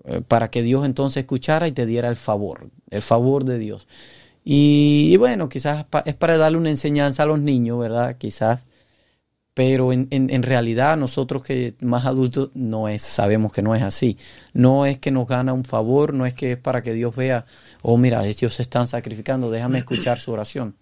eh, 0.04 0.20
para 0.28 0.50
que 0.50 0.62
Dios 0.62 0.84
entonces 0.84 1.22
escuchara 1.22 1.69
y 1.69 1.72
te 1.72 1.87
diera 1.87 2.10
el 2.10 2.16
favor, 2.16 2.69
el 2.90 3.00
favor 3.00 3.44
de 3.44 3.58
Dios. 3.58 3.88
Y, 4.44 5.16
bueno, 5.16 5.48
quizás 5.48 5.87
es 6.04 6.14
para 6.14 6.37
darle 6.37 6.58
una 6.58 6.69
enseñanza 6.69 7.22
a 7.22 7.26
los 7.26 7.40
niños, 7.40 7.78
¿verdad? 7.78 8.19
Quizás 8.19 8.66
pero 9.56 9.91
en, 9.91 10.06
en, 10.11 10.43
realidad 10.43 10.99
nosotros 10.99 11.43
que 11.43 11.76
más 11.81 12.05
adultos 12.05 12.50
no 12.53 12.88
es, 12.88 13.00
sabemos 13.00 13.55
que 13.55 13.62
no 13.62 13.75
es 13.75 13.82
así. 13.82 14.19
No 14.53 14.85
es 14.85 14.99
que 14.99 15.11
nos 15.11 15.26
gana 15.26 15.55
un 15.55 15.64
favor, 15.64 16.12
no 16.12 16.26
es 16.26 16.35
que 16.35 16.53
es 16.53 16.58
para 16.58 16.82
que 16.82 16.93
Dios 16.93 17.17
vea, 17.17 17.47
oh 17.81 17.97
mira, 17.97 18.26
ellos 18.26 18.53
se 18.53 18.61
están 18.61 18.87
sacrificando, 18.87 19.50
déjame 19.50 19.79
escuchar 19.79 20.19
su 20.19 20.31
oración. 20.31 20.75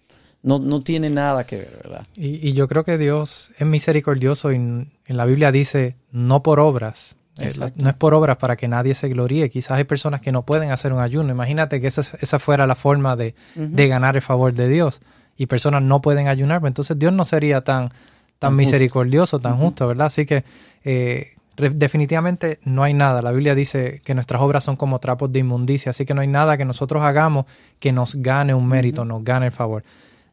No, 0.43 0.59
no 0.59 0.81
tiene 0.81 1.09
nada 1.09 1.45
que 1.45 1.55
ver, 1.55 1.79
¿verdad? 1.83 2.05
Y, 2.17 2.49
y 2.49 2.51
yo 2.51 2.67
creo 2.67 2.83
que 2.83 2.97
Dios 2.97 3.53
es 3.57 3.65
misericordioso 3.65 4.51
y 4.51 4.55
en, 4.55 4.91
la 5.07 5.23
Biblia 5.23 5.53
dice, 5.53 5.95
no 6.11 6.43
por 6.43 6.59
obras, 6.59 7.15
eh, 7.39 7.53
no 7.77 7.89
es 7.89 7.95
por 7.95 8.13
obras 8.13 8.35
para 8.35 8.57
que 8.57 8.67
nadie 8.67 8.93
se 8.93 9.07
gloríe. 9.07 9.49
Quizás 9.49 9.77
hay 9.77 9.85
personas 9.85 10.19
que 10.19 10.33
no 10.33 10.45
pueden 10.45 10.71
hacer 10.71 10.91
un 10.91 10.99
ayuno. 10.99 11.31
Imagínate 11.31 11.79
que 11.79 11.87
esa, 11.87 12.01
esa 12.19 12.39
fuera 12.39 12.67
la 12.67 12.75
forma 12.75 13.15
de, 13.15 13.35
de 13.55 13.87
ganar 13.87 14.17
el 14.17 14.21
favor 14.21 14.53
de 14.53 14.67
Dios. 14.67 14.99
Y 15.37 15.45
personas 15.45 15.81
no 15.81 16.01
pueden 16.01 16.27
ayunar, 16.27 16.59
pues 16.59 16.71
entonces 16.71 16.99
Dios 16.99 17.13
no 17.13 17.23
sería 17.23 17.61
tan 17.61 17.91
tan, 18.39 18.55
misericordioso, 18.55 19.39
tan 19.39 19.57
justo, 19.57 19.87
¿verdad? 19.87 20.07
Así 20.07 20.25
que 20.25 20.43
eh, 20.83 21.35
definitivamente 21.55 22.59
no 22.63 22.83
hay 22.83 22.93
nada. 22.93 23.21
La 23.21 23.31
Biblia 23.31 23.55
dice 23.55 24.01
que 24.03 24.13
nuestras 24.13 24.41
obras 24.41 24.63
son 24.63 24.75
como 24.75 24.99
trapos 24.99 25.31
de 25.31 25.39
inmundicia, 25.39 25.91
así 25.91 26.05
que 26.05 26.13
no 26.13 26.21
hay 26.21 26.27
nada 26.27 26.57
que 26.57 26.65
nosotros 26.65 27.03
hagamos 27.03 27.45
que 27.79 27.91
nos 27.91 28.15
gane 28.15 28.53
un 28.53 28.67
mérito, 28.67 29.05
nos 29.05 29.23
gane 29.23 29.47
el 29.47 29.51
favor. 29.51 29.83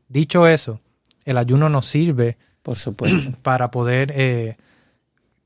Dicho 0.09 0.47
eso, 0.47 0.81
el 1.25 1.39
ayuno 1.39 1.69
nos 1.69 1.87
sirve, 1.87 2.37
por 2.63 2.77
supuesto, 2.77 3.33
para 3.43 3.71
poder 3.71 4.13
eh, 4.15 4.57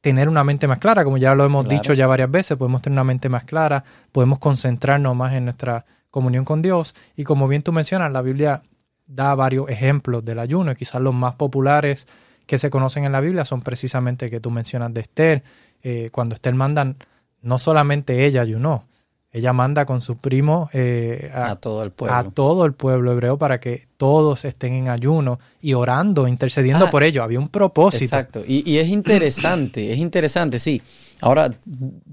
tener 0.01 0.29
una 0.29 0.45
mente 0.45 0.67
más 0.67 0.79
clara, 0.79 1.05
como 1.05 1.19
ya 1.19 1.35
lo 1.35 1.45
hemos 1.45 1.69
dicho 1.69 1.93
ya 1.93 2.07
varias 2.07 2.31
veces, 2.31 2.57
podemos 2.57 2.81
tener 2.81 2.95
una 2.95 3.05
mente 3.05 3.29
más 3.29 3.45
clara, 3.45 3.85
podemos 4.13 4.39
concentrarnos 4.39 5.15
más 5.15 5.35
en 5.35 5.45
nuestra 5.45 5.85
comunión 6.11 6.45
con 6.45 6.63
Dios 6.63 6.95
y 7.17 7.25
como 7.25 7.49
bien 7.49 7.63
tú 7.63 7.73
mencionas, 7.73 8.11
la 8.13 8.23
Biblia 8.23 8.63
da 9.07 9.35
varios 9.35 9.69
ejemplos 9.69 10.25
del 10.25 10.39
ayuno 10.39 10.73
y 10.73 10.77
quizás 10.77 11.01
los 11.01 11.15
más 11.15 11.35
populares 11.35 12.07
que 12.47 12.59
se 12.59 12.71
conocen 12.71 13.05
en 13.05 13.13
la 13.13 13.21
Biblia 13.21 13.45
son 13.45 13.61
precisamente 13.61 14.31
que 14.31 14.41
tú 14.41 14.51
mencionas 14.51 14.95
de 14.95 15.01
Esther. 15.01 15.43
Eh, 15.83 16.11
cuando 16.13 16.35
Esther 16.35 16.55
manda, 16.55 16.95
no 17.43 17.59
solamente 17.59 18.25
ella 18.25 18.41
ayunó, 18.41 18.85
ella 19.33 19.53
manda 19.53 19.85
con 19.85 20.01
su 20.01 20.17
primo 20.17 20.71
eh, 20.73 21.31
a, 21.35 21.57
todo 21.57 21.83
el 21.83 21.91
pueblo. 21.91 22.17
a 22.17 22.25
todo 22.31 22.65
el 22.65 22.73
pueblo 22.73 23.13
hebreo 23.13 23.37
para 23.37 23.61
que 23.61 23.87
todos 23.99 24.47
estén 24.47 24.73
en 24.73 24.89
ayuno 24.89 25.39
y 25.61 25.75
orando, 25.75 26.27
intercediendo 26.27 26.87
ah, 26.87 26.91
por 26.91 27.03
ello. 27.03 27.23
Había 27.23 27.39
un 27.39 27.49
propósito. 27.49 28.05
Exacto. 28.05 28.43
Y, 28.47 28.69
y, 28.71 28.79
es 28.79 28.89
interesante, 28.89 29.93
es 29.93 29.99
interesante, 29.99 30.59
sí. 30.59 30.81
Ahora 31.21 31.53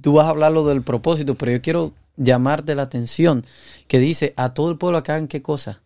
tú 0.01 0.13
vas 0.13 0.25
a 0.25 0.29
hablar 0.31 0.51
lo 0.51 0.67
del 0.67 0.81
propósito, 0.81 1.35
pero 1.35 1.51
yo 1.53 1.61
quiero 1.61 1.93
llamarte 2.17 2.75
la 2.75 2.83
atención 2.83 3.45
que 3.87 3.99
dice 3.99 4.33
a 4.35 4.53
todo 4.53 4.69
el 4.69 4.77
pueblo 4.77 4.97
acá 4.97 5.17
en 5.17 5.27
qué 5.27 5.41
cosa? 5.41 5.81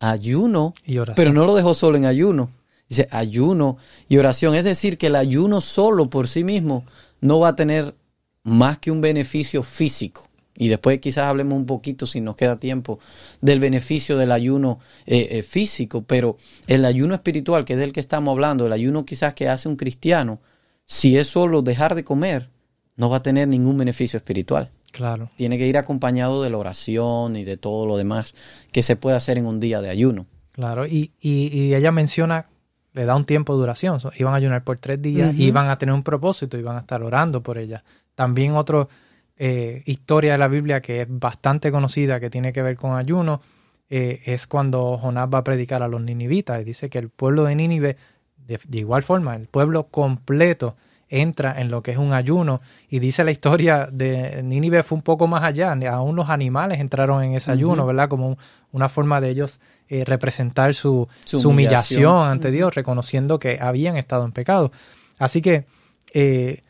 Ayuno, 0.00 0.74
pero 1.14 1.32
no 1.32 1.44
lo 1.44 1.54
dejó 1.54 1.74
solo 1.74 1.96
en 1.96 2.06
ayuno. 2.06 2.50
Dice 2.92 3.08
ayuno 3.10 3.78
y 4.06 4.18
oración. 4.18 4.54
Es 4.54 4.64
decir, 4.64 4.98
que 4.98 5.06
el 5.06 5.16
ayuno 5.16 5.62
solo 5.62 6.10
por 6.10 6.28
sí 6.28 6.44
mismo 6.44 6.84
no 7.22 7.40
va 7.40 7.48
a 7.48 7.56
tener 7.56 7.94
más 8.42 8.78
que 8.78 8.90
un 8.90 9.00
beneficio 9.00 9.62
físico. 9.62 10.28
Y 10.54 10.68
después 10.68 10.98
quizás 10.98 11.24
hablemos 11.24 11.56
un 11.56 11.64
poquito, 11.64 12.06
si 12.06 12.20
nos 12.20 12.36
queda 12.36 12.60
tiempo, 12.60 12.98
del 13.40 13.60
beneficio 13.60 14.18
del 14.18 14.30
ayuno 14.30 14.78
eh, 15.06 15.28
eh, 15.30 15.42
físico, 15.42 16.02
pero 16.02 16.36
el 16.66 16.84
ayuno 16.84 17.14
espiritual, 17.14 17.64
que 17.64 17.72
es 17.72 17.78
del 17.78 17.94
que 17.94 18.00
estamos 18.00 18.32
hablando, 18.32 18.66
el 18.66 18.72
ayuno 18.74 19.06
quizás 19.06 19.32
que 19.32 19.48
hace 19.48 19.70
un 19.70 19.76
cristiano, 19.76 20.40
si 20.84 21.16
es 21.16 21.28
solo 21.28 21.62
dejar 21.62 21.94
de 21.94 22.04
comer, 22.04 22.50
no 22.96 23.08
va 23.08 23.16
a 23.16 23.22
tener 23.22 23.48
ningún 23.48 23.78
beneficio 23.78 24.18
espiritual. 24.18 24.70
Claro. 24.90 25.30
Tiene 25.36 25.56
que 25.56 25.66
ir 25.66 25.78
acompañado 25.78 26.42
de 26.42 26.50
la 26.50 26.58
oración 26.58 27.36
y 27.36 27.44
de 27.44 27.56
todo 27.56 27.86
lo 27.86 27.96
demás 27.96 28.34
que 28.70 28.82
se 28.82 28.96
puede 28.96 29.16
hacer 29.16 29.38
en 29.38 29.46
un 29.46 29.60
día 29.60 29.80
de 29.80 29.88
ayuno. 29.88 30.26
Claro, 30.52 30.86
y, 30.86 31.12
y, 31.22 31.74
ella 31.74 31.92
menciona, 31.92 32.50
le 32.92 33.04
da 33.04 33.16
un 33.16 33.24
tiempo 33.24 33.54
de 33.54 33.60
duración, 33.60 33.98
iban 34.16 34.34
a 34.34 34.36
ayunar 34.36 34.64
por 34.64 34.78
tres 34.78 35.00
días, 35.00 35.34
iban 35.38 35.68
a 35.68 35.78
tener 35.78 35.94
un 35.94 36.02
propósito, 36.02 36.58
iban 36.58 36.76
a 36.76 36.80
estar 36.80 37.02
orando 37.02 37.42
por 37.42 37.58
ella. 37.58 37.82
También 38.14 38.54
otra 38.54 38.86
eh, 39.36 39.82
historia 39.86 40.32
de 40.32 40.38
la 40.38 40.48
Biblia 40.48 40.80
que 40.80 41.02
es 41.02 41.06
bastante 41.08 41.72
conocida, 41.72 42.20
que 42.20 42.30
tiene 42.30 42.52
que 42.52 42.62
ver 42.62 42.76
con 42.76 42.96
ayuno, 42.96 43.40
eh, 43.88 44.22
es 44.26 44.46
cuando 44.46 44.98
Jonás 44.98 45.28
va 45.32 45.38
a 45.38 45.44
predicar 45.44 45.82
a 45.82 45.88
los 45.88 46.00
ninivitas 46.00 46.60
y 46.60 46.64
dice 46.64 46.88
que 46.88 46.98
el 46.98 47.08
pueblo 47.08 47.44
de 47.44 47.54
Nínive, 47.54 47.96
de, 48.46 48.78
igual 48.78 49.02
forma, 49.02 49.34
el 49.36 49.46
pueblo 49.48 49.88
completo 49.88 50.76
entra 51.08 51.60
en 51.60 51.70
lo 51.70 51.82
que 51.82 51.90
es 51.90 51.98
un 51.98 52.14
ayuno 52.14 52.62
y 52.88 53.00
dice 53.00 53.22
la 53.22 53.32
historia 53.32 53.88
de 53.92 54.42
Nínive 54.42 54.82
fue 54.82 54.96
un 54.96 55.02
poco 55.02 55.26
más 55.26 55.42
allá, 55.42 55.74
aún 55.90 56.16
los 56.16 56.30
animales 56.30 56.80
entraron 56.80 57.22
en 57.22 57.34
ese 57.34 57.50
ayuno, 57.50 57.84
¿verdad? 57.84 58.08
Como 58.08 58.38
una 58.70 58.88
forma 58.88 59.20
de 59.20 59.28
ellos 59.28 59.60
eh, 59.94 60.06
representar 60.06 60.74
su, 60.74 61.06
humillación. 61.44 62.26
ante 62.26 62.50
Dios, 62.50 62.74
reconociendo 62.74 63.38
que 63.38 63.58
habían 63.60 63.98
estado 63.98 64.24
en 64.24 64.32
pecado. 64.32 64.72
Así 65.18 65.42
que 65.42 65.66
eh, 66.14 66.62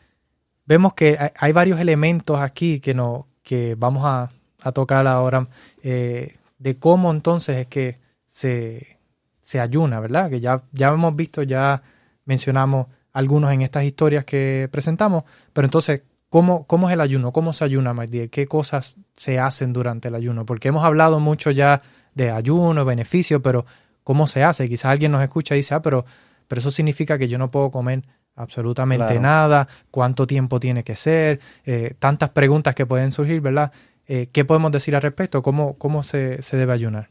vemos 0.65 0.93
que 0.93 1.17
hay 1.33 1.53
varios 1.53 1.79
elementos 1.79 2.41
aquí 2.41 2.81
que, 2.81 2.93
no, 2.93 3.27
que 3.41 3.75
vamos 3.75 4.03
a, 4.05 4.29
tocar 4.73 5.07
ahora 5.07 5.47
eh, 5.83 6.35
de 6.57 6.77
cómo 6.79 7.11
entonces 7.11 7.59
es 7.59 7.67
que 7.67 7.97
se, 8.27 8.99
se, 9.39 9.61
ayuna, 9.61 10.01
¿verdad? 10.01 10.29
Que 10.29 10.41
ya, 10.41 10.63
ya 10.73 10.89
hemos 10.89 11.15
visto, 11.15 11.43
ya 11.43 11.81
mencionamos 12.25 12.87
algunos 13.13 13.53
en 13.53 13.61
estas 13.61 13.85
historias 13.85 14.25
que 14.25 14.67
presentamos, 14.69 15.23
pero 15.53 15.65
entonces, 15.65 16.01
¿cómo, 16.27 16.67
cómo 16.67 16.89
es 16.89 16.93
el 16.93 16.99
ayuno? 16.99 17.31
¿Cómo 17.31 17.53
se 17.53 17.63
ayuna, 17.63 17.93
Magdiel? 17.93 18.29
¿Qué 18.29 18.47
cosas 18.47 18.97
se 19.15 19.39
hacen 19.39 19.71
durante 19.71 20.09
el 20.09 20.15
ayuno? 20.15 20.45
Porque 20.45 20.67
hemos 20.67 20.83
hablado 20.83 21.21
mucho 21.21 21.51
ya 21.51 21.81
de 22.15 22.31
ayuno, 22.31 22.85
beneficio, 22.85 23.41
pero 23.41 23.65
¿cómo 24.03 24.27
se 24.27 24.43
hace? 24.43 24.69
Quizás 24.69 24.85
alguien 24.85 25.11
nos 25.11 25.23
escucha 25.23 25.55
y 25.55 25.59
dice, 25.59 25.75
ah, 25.75 25.81
pero, 25.81 26.05
pero 26.47 26.59
eso 26.59 26.71
significa 26.71 27.17
que 27.17 27.27
yo 27.27 27.37
no 27.37 27.51
puedo 27.51 27.71
comer 27.71 28.03
absolutamente 28.35 29.19
nada, 29.19 29.67
cuánto 29.91 30.25
tiempo 30.25 30.59
tiene 30.59 30.83
que 30.83 30.95
ser, 30.95 31.39
eh, 31.65 31.93
tantas 31.99 32.31
preguntas 32.31 32.75
que 32.75 32.85
pueden 32.85 33.11
surgir, 33.11 33.41
¿verdad? 33.41 33.71
Eh, 34.07 34.27
¿Qué 34.31 34.43
podemos 34.43 34.71
decir 34.71 34.95
al 34.95 35.01
respecto? 35.01 35.41
¿Cómo, 35.41 35.75
cómo 35.75 36.03
se, 36.03 36.39
debe 36.51 36.73
ayunar? 36.73 37.09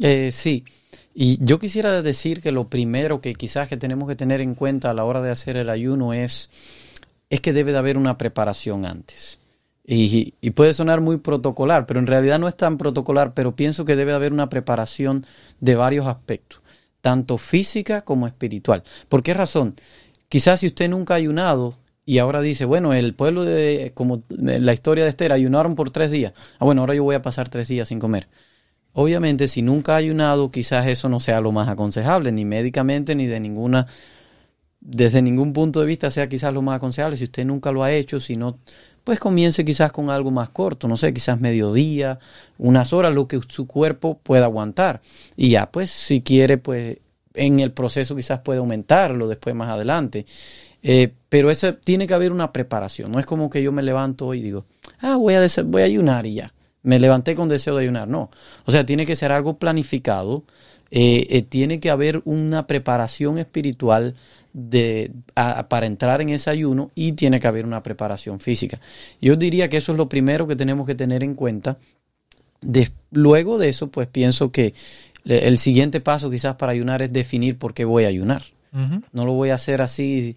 Eh, 0.00 0.30
sí, 0.32 0.64
y 1.14 1.44
yo 1.44 1.58
quisiera 1.58 2.00
decir 2.02 2.40
que 2.40 2.52
lo 2.52 2.68
primero 2.68 3.20
que 3.20 3.34
quizás 3.34 3.68
que 3.68 3.76
tenemos 3.76 4.08
que 4.08 4.16
tener 4.16 4.40
en 4.40 4.54
cuenta 4.54 4.90
a 4.90 4.94
la 4.94 5.04
hora 5.04 5.20
de 5.20 5.30
hacer 5.30 5.56
el 5.56 5.68
ayuno 5.68 6.12
es, 6.12 6.48
es 7.28 7.40
que 7.40 7.52
debe 7.52 7.72
de 7.72 7.78
haber 7.78 7.96
una 7.96 8.16
preparación 8.16 8.86
antes. 8.86 9.38
Y, 9.84 10.32
puede 10.52 10.74
sonar 10.74 11.00
muy 11.00 11.18
protocolar, 11.18 11.86
pero 11.86 11.98
en 11.98 12.06
realidad 12.06 12.38
no 12.38 12.48
es 12.48 12.56
tan 12.56 12.78
protocolar, 12.78 13.34
pero 13.34 13.56
pienso 13.56 13.84
que 13.84 13.96
debe 13.96 14.12
haber 14.12 14.32
una 14.32 14.48
preparación 14.48 15.26
de 15.60 15.74
varios 15.74 16.06
aspectos, 16.06 16.60
tanto 17.00 17.36
física 17.36 18.02
como 18.02 18.26
espiritual. 18.26 18.84
¿Por 19.08 19.22
qué 19.22 19.34
razón? 19.34 19.74
Quizás 20.28 20.60
si 20.60 20.68
usted 20.68 20.88
nunca 20.88 21.14
ha 21.14 21.16
ayunado 21.16 21.78
y 22.04 22.18
ahora 22.18 22.40
dice, 22.40 22.64
bueno, 22.64 22.92
el 22.92 23.14
pueblo 23.14 23.44
de, 23.44 23.92
como 23.94 24.22
la 24.28 24.72
historia 24.72 25.04
de 25.04 25.10
Esther, 25.10 25.32
ayunaron 25.32 25.74
por 25.74 25.90
tres 25.90 26.10
días. 26.10 26.32
Ah, 26.58 26.64
bueno, 26.64 26.82
ahora 26.82 26.94
yo 26.94 27.04
voy 27.04 27.14
a 27.16 27.22
pasar 27.22 27.48
tres 27.48 27.68
días 27.68 27.88
sin 27.88 27.98
comer. 27.98 28.28
Obviamente, 28.92 29.48
si 29.48 29.62
nunca 29.62 29.94
ha 29.94 29.96
ayunado, 29.96 30.50
quizás 30.50 30.86
eso 30.86 31.08
no 31.08 31.20
sea 31.20 31.40
lo 31.40 31.52
más 31.52 31.68
aconsejable, 31.68 32.30
ni 32.32 32.44
médicamente, 32.44 33.14
ni 33.14 33.26
de 33.26 33.40
ninguna, 33.40 33.86
desde 34.80 35.22
ningún 35.22 35.52
punto 35.52 35.80
de 35.80 35.86
vista 35.86 36.10
sea 36.10 36.28
quizás 36.28 36.52
lo 36.52 36.62
más 36.62 36.76
aconsejable. 36.76 37.16
Si 37.16 37.24
usted 37.24 37.44
nunca 37.46 37.72
lo 37.72 37.84
ha 37.84 37.92
hecho, 37.92 38.20
si 38.20 38.36
no 38.36 38.58
pues 39.04 39.18
comience 39.18 39.64
quizás 39.64 39.92
con 39.92 40.10
algo 40.10 40.30
más 40.30 40.50
corto, 40.50 40.88
no 40.88 40.96
sé, 40.96 41.12
quizás 41.12 41.40
mediodía, 41.40 42.18
unas 42.58 42.92
horas, 42.92 43.12
lo 43.12 43.26
que 43.26 43.40
su 43.48 43.66
cuerpo 43.66 44.18
pueda 44.22 44.44
aguantar. 44.44 45.00
Y 45.36 45.50
ya, 45.50 45.70
pues, 45.70 45.90
si 45.90 46.22
quiere, 46.22 46.58
pues, 46.58 46.98
en 47.34 47.60
el 47.60 47.72
proceso 47.72 48.14
quizás 48.14 48.40
puede 48.40 48.58
aumentarlo 48.58 49.28
después 49.28 49.54
más 49.54 49.70
adelante. 49.70 50.26
Eh, 50.82 51.12
pero 51.28 51.50
eso 51.50 51.74
tiene 51.74 52.06
que 52.06 52.14
haber 52.14 52.32
una 52.32 52.52
preparación. 52.52 53.12
No 53.12 53.18
es 53.18 53.26
como 53.26 53.50
que 53.50 53.62
yo 53.62 53.72
me 53.72 53.82
levanto 53.82 54.34
y 54.34 54.42
digo, 54.42 54.66
ah, 55.00 55.16
voy 55.16 55.34
a, 55.34 55.46
voy 55.64 55.82
a 55.82 55.86
ayunar 55.86 56.26
y 56.26 56.34
ya. 56.34 56.52
Me 56.82 56.98
levanté 56.98 57.34
con 57.34 57.48
deseo 57.48 57.76
de 57.76 57.84
ayunar. 57.84 58.08
No. 58.08 58.30
O 58.66 58.72
sea, 58.72 58.84
tiene 58.84 59.06
que 59.06 59.16
ser 59.16 59.32
algo 59.32 59.58
planificado. 59.58 60.44
Eh, 60.90 61.26
eh, 61.30 61.42
tiene 61.42 61.80
que 61.80 61.90
haber 61.90 62.20
una 62.24 62.66
preparación 62.66 63.38
espiritual 63.38 64.14
de, 64.52 65.10
para 65.68 65.86
entrar 65.86 66.20
en 66.20 66.28
ese 66.28 66.50
ayuno 66.50 66.90
y 66.94 67.12
tiene 67.12 67.40
que 67.40 67.46
haber 67.46 67.64
una 67.64 67.82
preparación 67.82 68.40
física. 68.40 68.80
Yo 69.20 69.36
diría 69.36 69.68
que 69.68 69.78
eso 69.78 69.92
es 69.92 69.98
lo 69.98 70.08
primero 70.08 70.46
que 70.46 70.56
tenemos 70.56 70.86
que 70.86 70.94
tener 70.94 71.22
en 71.22 71.34
cuenta. 71.34 71.78
luego 73.10 73.58
de 73.58 73.68
eso, 73.68 73.90
pues 73.90 74.08
pienso 74.08 74.52
que 74.52 74.74
el 75.24 75.58
siguiente 75.58 76.00
paso 76.00 76.30
quizás 76.30 76.56
para 76.56 76.72
ayunar 76.72 77.02
es 77.02 77.12
definir 77.12 77.58
por 77.58 77.74
qué 77.74 77.84
voy 77.84 78.04
a 78.04 78.08
ayunar. 78.08 78.42
No 79.12 79.26
lo 79.26 79.34
voy 79.34 79.50
a 79.50 79.56
hacer 79.56 79.82
así, 79.82 80.36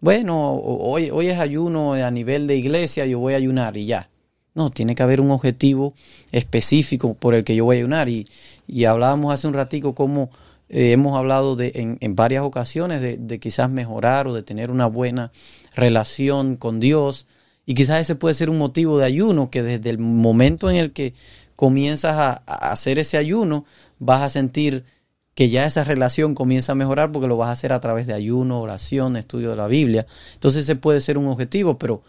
bueno, 0.00 0.52
hoy, 0.52 1.10
hoy 1.10 1.28
es 1.28 1.38
ayuno 1.38 1.94
a 1.94 2.10
nivel 2.10 2.46
de 2.46 2.56
iglesia, 2.56 3.06
yo 3.06 3.18
voy 3.18 3.34
a 3.34 3.36
ayunar 3.36 3.76
y 3.76 3.86
ya. 3.86 4.08
No, 4.54 4.70
tiene 4.70 4.94
que 4.94 5.02
haber 5.02 5.20
un 5.20 5.30
objetivo 5.30 5.94
específico 6.32 7.14
por 7.14 7.34
el 7.34 7.44
que 7.44 7.54
yo 7.54 7.64
voy 7.64 7.76
a 7.76 7.78
ayunar. 7.78 8.08
Y, 8.08 8.26
y 8.66 8.84
hablábamos 8.84 9.32
hace 9.32 9.46
un 9.46 9.54
ratico 9.54 9.94
cómo 9.94 10.30
eh, 10.72 10.92
hemos 10.92 11.18
hablado 11.18 11.54
de, 11.54 11.72
en, 11.74 11.98
en 12.00 12.16
varias 12.16 12.44
ocasiones 12.44 13.02
de, 13.02 13.38
quizás 13.38 13.70
mejorar 13.70 14.26
o 14.26 14.32
de 14.32 14.42
tener 14.42 14.70
una 14.70 14.86
buena 14.86 15.30
relación 15.74 16.56
con 16.56 16.80
Dios. 16.80 17.26
Y 17.66 17.74
quizás 17.74 18.00
ese 18.00 18.14
puede 18.14 18.34
ser 18.34 18.48
un 18.48 18.56
motivo 18.56 18.98
de 18.98 19.04
ayuno, 19.04 19.50
que 19.50 19.62
desde 19.62 19.90
el 19.90 19.98
momento 19.98 20.70
en 20.70 20.76
el 20.76 20.94
que 20.94 21.12
comienzas 21.56 22.16
a, 22.16 22.32
hacer 22.46 22.98
ese 22.98 23.18
ayuno, 23.18 23.66
vas 23.98 24.22
a 24.22 24.30
sentir 24.30 24.86
que 25.34 25.50
ya 25.50 25.66
esa 25.66 25.84
relación 25.84 26.34
comienza 26.34 26.72
a 26.72 26.74
mejorar 26.74 27.12
porque 27.12 27.28
lo 27.28 27.36
vas 27.36 27.50
a 27.50 27.52
hacer 27.52 27.74
a 27.74 27.80
través 27.80 28.06
de 28.06 28.14
ayuno, 28.14 28.58
oración, 28.58 29.16
estudio 29.16 29.50
de 29.50 29.56
la 29.56 29.66
Biblia. 29.66 30.06
Entonces 30.32 30.62
ese 30.62 30.76
puede 30.76 31.02
ser 31.02 31.18
un 31.18 31.28
objetivo, 31.28 31.76
pero 31.76 32.02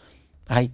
hay 0.48 0.72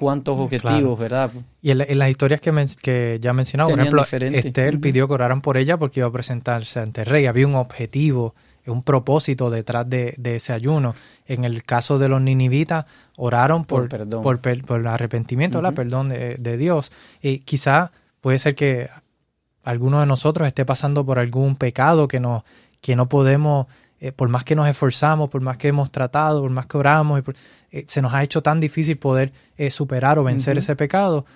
cuántos 0.00 0.38
objetivos, 0.38 0.98
¿verdad? 0.98 1.30
Y 1.60 1.72
en, 1.72 1.98
las 1.98 2.08
historias 2.08 2.40
que, 2.40 2.66
que 2.80 3.18
ya 3.20 3.34
mencionaba, 3.34 3.68
por 3.68 3.78
ejemplo, 3.78 4.02
Esther 4.02 4.80
pidió 4.80 5.06
que 5.06 5.12
oraran 5.12 5.42
por 5.42 5.58
ella 5.58 5.76
porque 5.76 6.00
iba 6.00 6.08
a 6.08 6.12
presentarse 6.12 6.80
ante 6.80 7.02
el 7.02 7.06
rey. 7.06 7.26
Había 7.26 7.46
un 7.46 7.54
objetivo, 7.54 8.34
un 8.66 8.82
propósito 8.82 9.50
detrás 9.50 9.90
de, 9.90 10.16
ese 10.24 10.54
ayuno. 10.54 10.94
En 11.26 11.44
el 11.44 11.64
caso 11.64 11.98
de 11.98 12.08
los 12.08 12.22
ninivitas, 12.22 12.86
oraron 13.18 13.66
por, 13.66 13.90
por, 14.22 14.40
por, 14.40 14.80
el 14.80 14.86
arrepentimiento, 14.86 15.60
la 15.60 15.72
perdón 15.72 16.08
de, 16.08 16.56
Dios. 16.56 16.92
Y 17.20 17.40
quizá 17.40 17.92
puede 18.22 18.38
ser 18.38 18.54
que 18.54 18.88
alguno 19.64 20.00
de 20.00 20.06
nosotros 20.06 20.48
esté 20.48 20.64
pasando 20.64 21.04
por 21.04 21.18
algún 21.18 21.56
pecado 21.56 22.08
que 22.08 22.20
no, 22.20 22.46
que 22.80 22.96
no 22.96 23.06
podemos 23.10 23.66
eh, 24.02 24.12
por 24.12 24.30
más 24.30 24.44
que 24.44 24.56
nos 24.56 24.66
esforzamos, 24.66 25.28
por 25.28 25.42
más 25.42 25.58
que 25.58 25.68
hemos 25.68 25.92
tratado, 25.92 26.40
por 26.40 26.50
más 26.50 26.64
que 26.64 26.78
oramos, 26.78 27.22
eh, 27.70 27.84
se 27.86 28.00
nos 28.00 28.14
ha 28.14 28.22
hecho 28.22 28.42
tan 28.42 28.58
difícil 28.58 28.96
poder 28.96 29.30
eh, 29.58 29.70
superar 29.70 30.18
o 30.18 30.24
vencer 30.24 30.56
ese 30.56 30.74
pecado. 30.74 31.26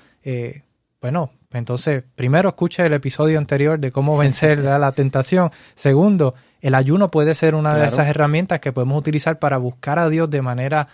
bueno, 1.02 1.30
entonces, 1.52 2.02
primero 2.16 2.48
escucha 2.48 2.86
el 2.86 2.94
episodio 2.94 3.38
anterior 3.38 3.78
de 3.78 3.92
cómo 3.92 4.16
vencer 4.16 4.58
la 4.64 4.90
tentación. 4.92 5.50
Segundo, 5.74 6.34
el 6.62 6.74
ayuno 6.74 7.10
puede 7.10 7.34
ser 7.34 7.54
una 7.54 7.74
de 7.74 7.86
esas 7.86 8.08
herramientas 8.08 8.60
que 8.60 8.72
podemos 8.72 8.98
utilizar 8.98 9.38
para 9.38 9.58
buscar 9.58 9.98
a 9.98 10.08
Dios 10.08 10.30
de 10.30 10.40
manera 10.40 10.88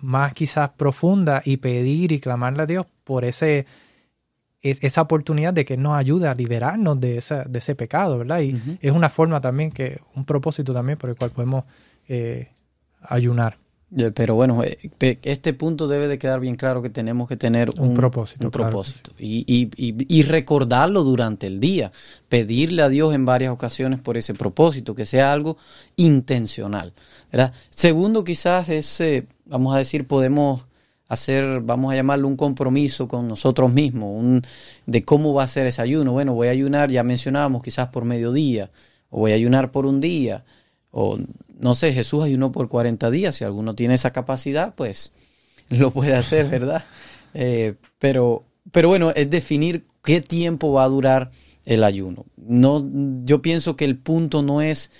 más 0.00 0.34
quizás 0.34 0.70
profunda 0.70 1.40
y 1.44 1.56
pedir 1.56 2.12
y 2.12 2.20
clamarle 2.20 2.62
a 2.62 2.66
Dios 2.66 2.86
por 3.04 3.24
ese 3.24 3.66
esa 4.62 5.02
oportunidad 5.02 5.52
de 5.52 5.64
que 5.64 5.76
nos 5.76 5.96
ayude 5.96 6.28
a 6.28 6.34
liberarnos 6.34 7.00
de, 7.00 7.18
esa, 7.18 7.44
de 7.44 7.58
ese 7.58 7.74
pecado, 7.74 8.18
¿verdad? 8.18 8.40
Y 8.40 8.78
es 8.80 8.92
una 8.92 9.10
forma 9.10 9.40
también 9.40 9.70
que, 9.70 10.00
un 10.14 10.24
propósito 10.24 10.72
también 10.72 10.98
por 10.98 11.10
el 11.10 11.16
cual 11.16 11.30
podemos 11.30 11.64
eh, 12.08 12.48
ayunar. 13.02 13.58
Pero 14.14 14.34
bueno, 14.34 14.64
eh, 14.64 14.78
este 15.22 15.52
punto 15.52 15.86
debe 15.86 16.08
de 16.08 16.18
quedar 16.18 16.40
bien 16.40 16.54
claro 16.54 16.80
que 16.80 16.88
tenemos 16.88 17.28
que 17.28 17.36
tener 17.36 17.70
un, 17.78 17.92
propósito. 17.92 18.46
Un 18.46 18.50
propósito. 18.50 19.10
y, 19.18 19.44
y, 19.46 19.70
y, 19.76 20.22
recordarlo 20.22 21.02
durante 21.02 21.46
el 21.46 21.60
día. 21.60 21.92
Pedirle 22.30 22.82
a 22.82 22.88
Dios 22.88 23.14
en 23.14 23.26
varias 23.26 23.52
ocasiones 23.52 24.00
por 24.00 24.16
ese 24.16 24.32
propósito, 24.32 24.94
que 24.94 25.04
sea 25.04 25.30
algo 25.30 25.58
intencional. 25.96 26.94
¿verdad? 27.30 27.52
Segundo, 27.68 28.24
quizás 28.24 28.70
es, 28.70 28.98
eh, 29.00 29.26
vamos 29.44 29.74
a 29.74 29.78
decir, 29.78 30.06
podemos 30.06 30.64
hacer, 31.12 31.60
vamos 31.60 31.92
a 31.92 31.96
llamarlo 31.96 32.28
un 32.28 32.36
compromiso 32.36 33.08
con 33.08 33.28
nosotros 33.28 33.72
mismos, 33.72 34.10
un, 34.14 34.42
de 34.86 35.04
cómo 35.04 35.34
va 35.34 35.44
a 35.44 35.48
ser 35.48 35.66
ese 35.66 35.82
ayuno. 35.82 36.12
Bueno, 36.12 36.34
voy 36.34 36.48
a 36.48 36.52
ayunar, 36.52 36.90
ya 36.90 37.02
mencionábamos, 37.02 37.62
quizás 37.62 37.88
por 37.88 38.04
mediodía, 38.04 38.70
o 39.10 39.20
voy 39.20 39.32
a 39.32 39.34
ayunar 39.34 39.70
por 39.70 39.86
un 39.86 40.00
día, 40.00 40.44
o 40.90 41.18
no 41.58 41.74
sé, 41.74 41.92
Jesús 41.92 42.22
ayunó 42.22 42.50
por 42.52 42.68
40 42.68 43.10
días, 43.10 43.36
si 43.36 43.44
alguno 43.44 43.74
tiene 43.74 43.94
esa 43.94 44.12
capacidad, 44.12 44.74
pues 44.74 45.12
lo 45.68 45.90
puede 45.90 46.14
hacer, 46.14 46.48
¿verdad? 46.48 46.84
Eh, 47.34 47.76
pero, 47.98 48.44
pero 48.72 48.90
bueno, 48.90 49.10
es 49.16 49.30
definir 49.30 49.86
qué 50.04 50.20
tiempo 50.20 50.70
va 50.70 50.84
a 50.84 50.88
durar 50.88 51.30
el 51.64 51.82
ayuno. 51.82 52.26
No, 52.36 52.86
yo 53.24 53.40
pienso 53.40 53.74
que 53.74 53.86
el 53.86 53.96
punto 53.96 54.42
no 54.42 54.60
es 54.60 54.90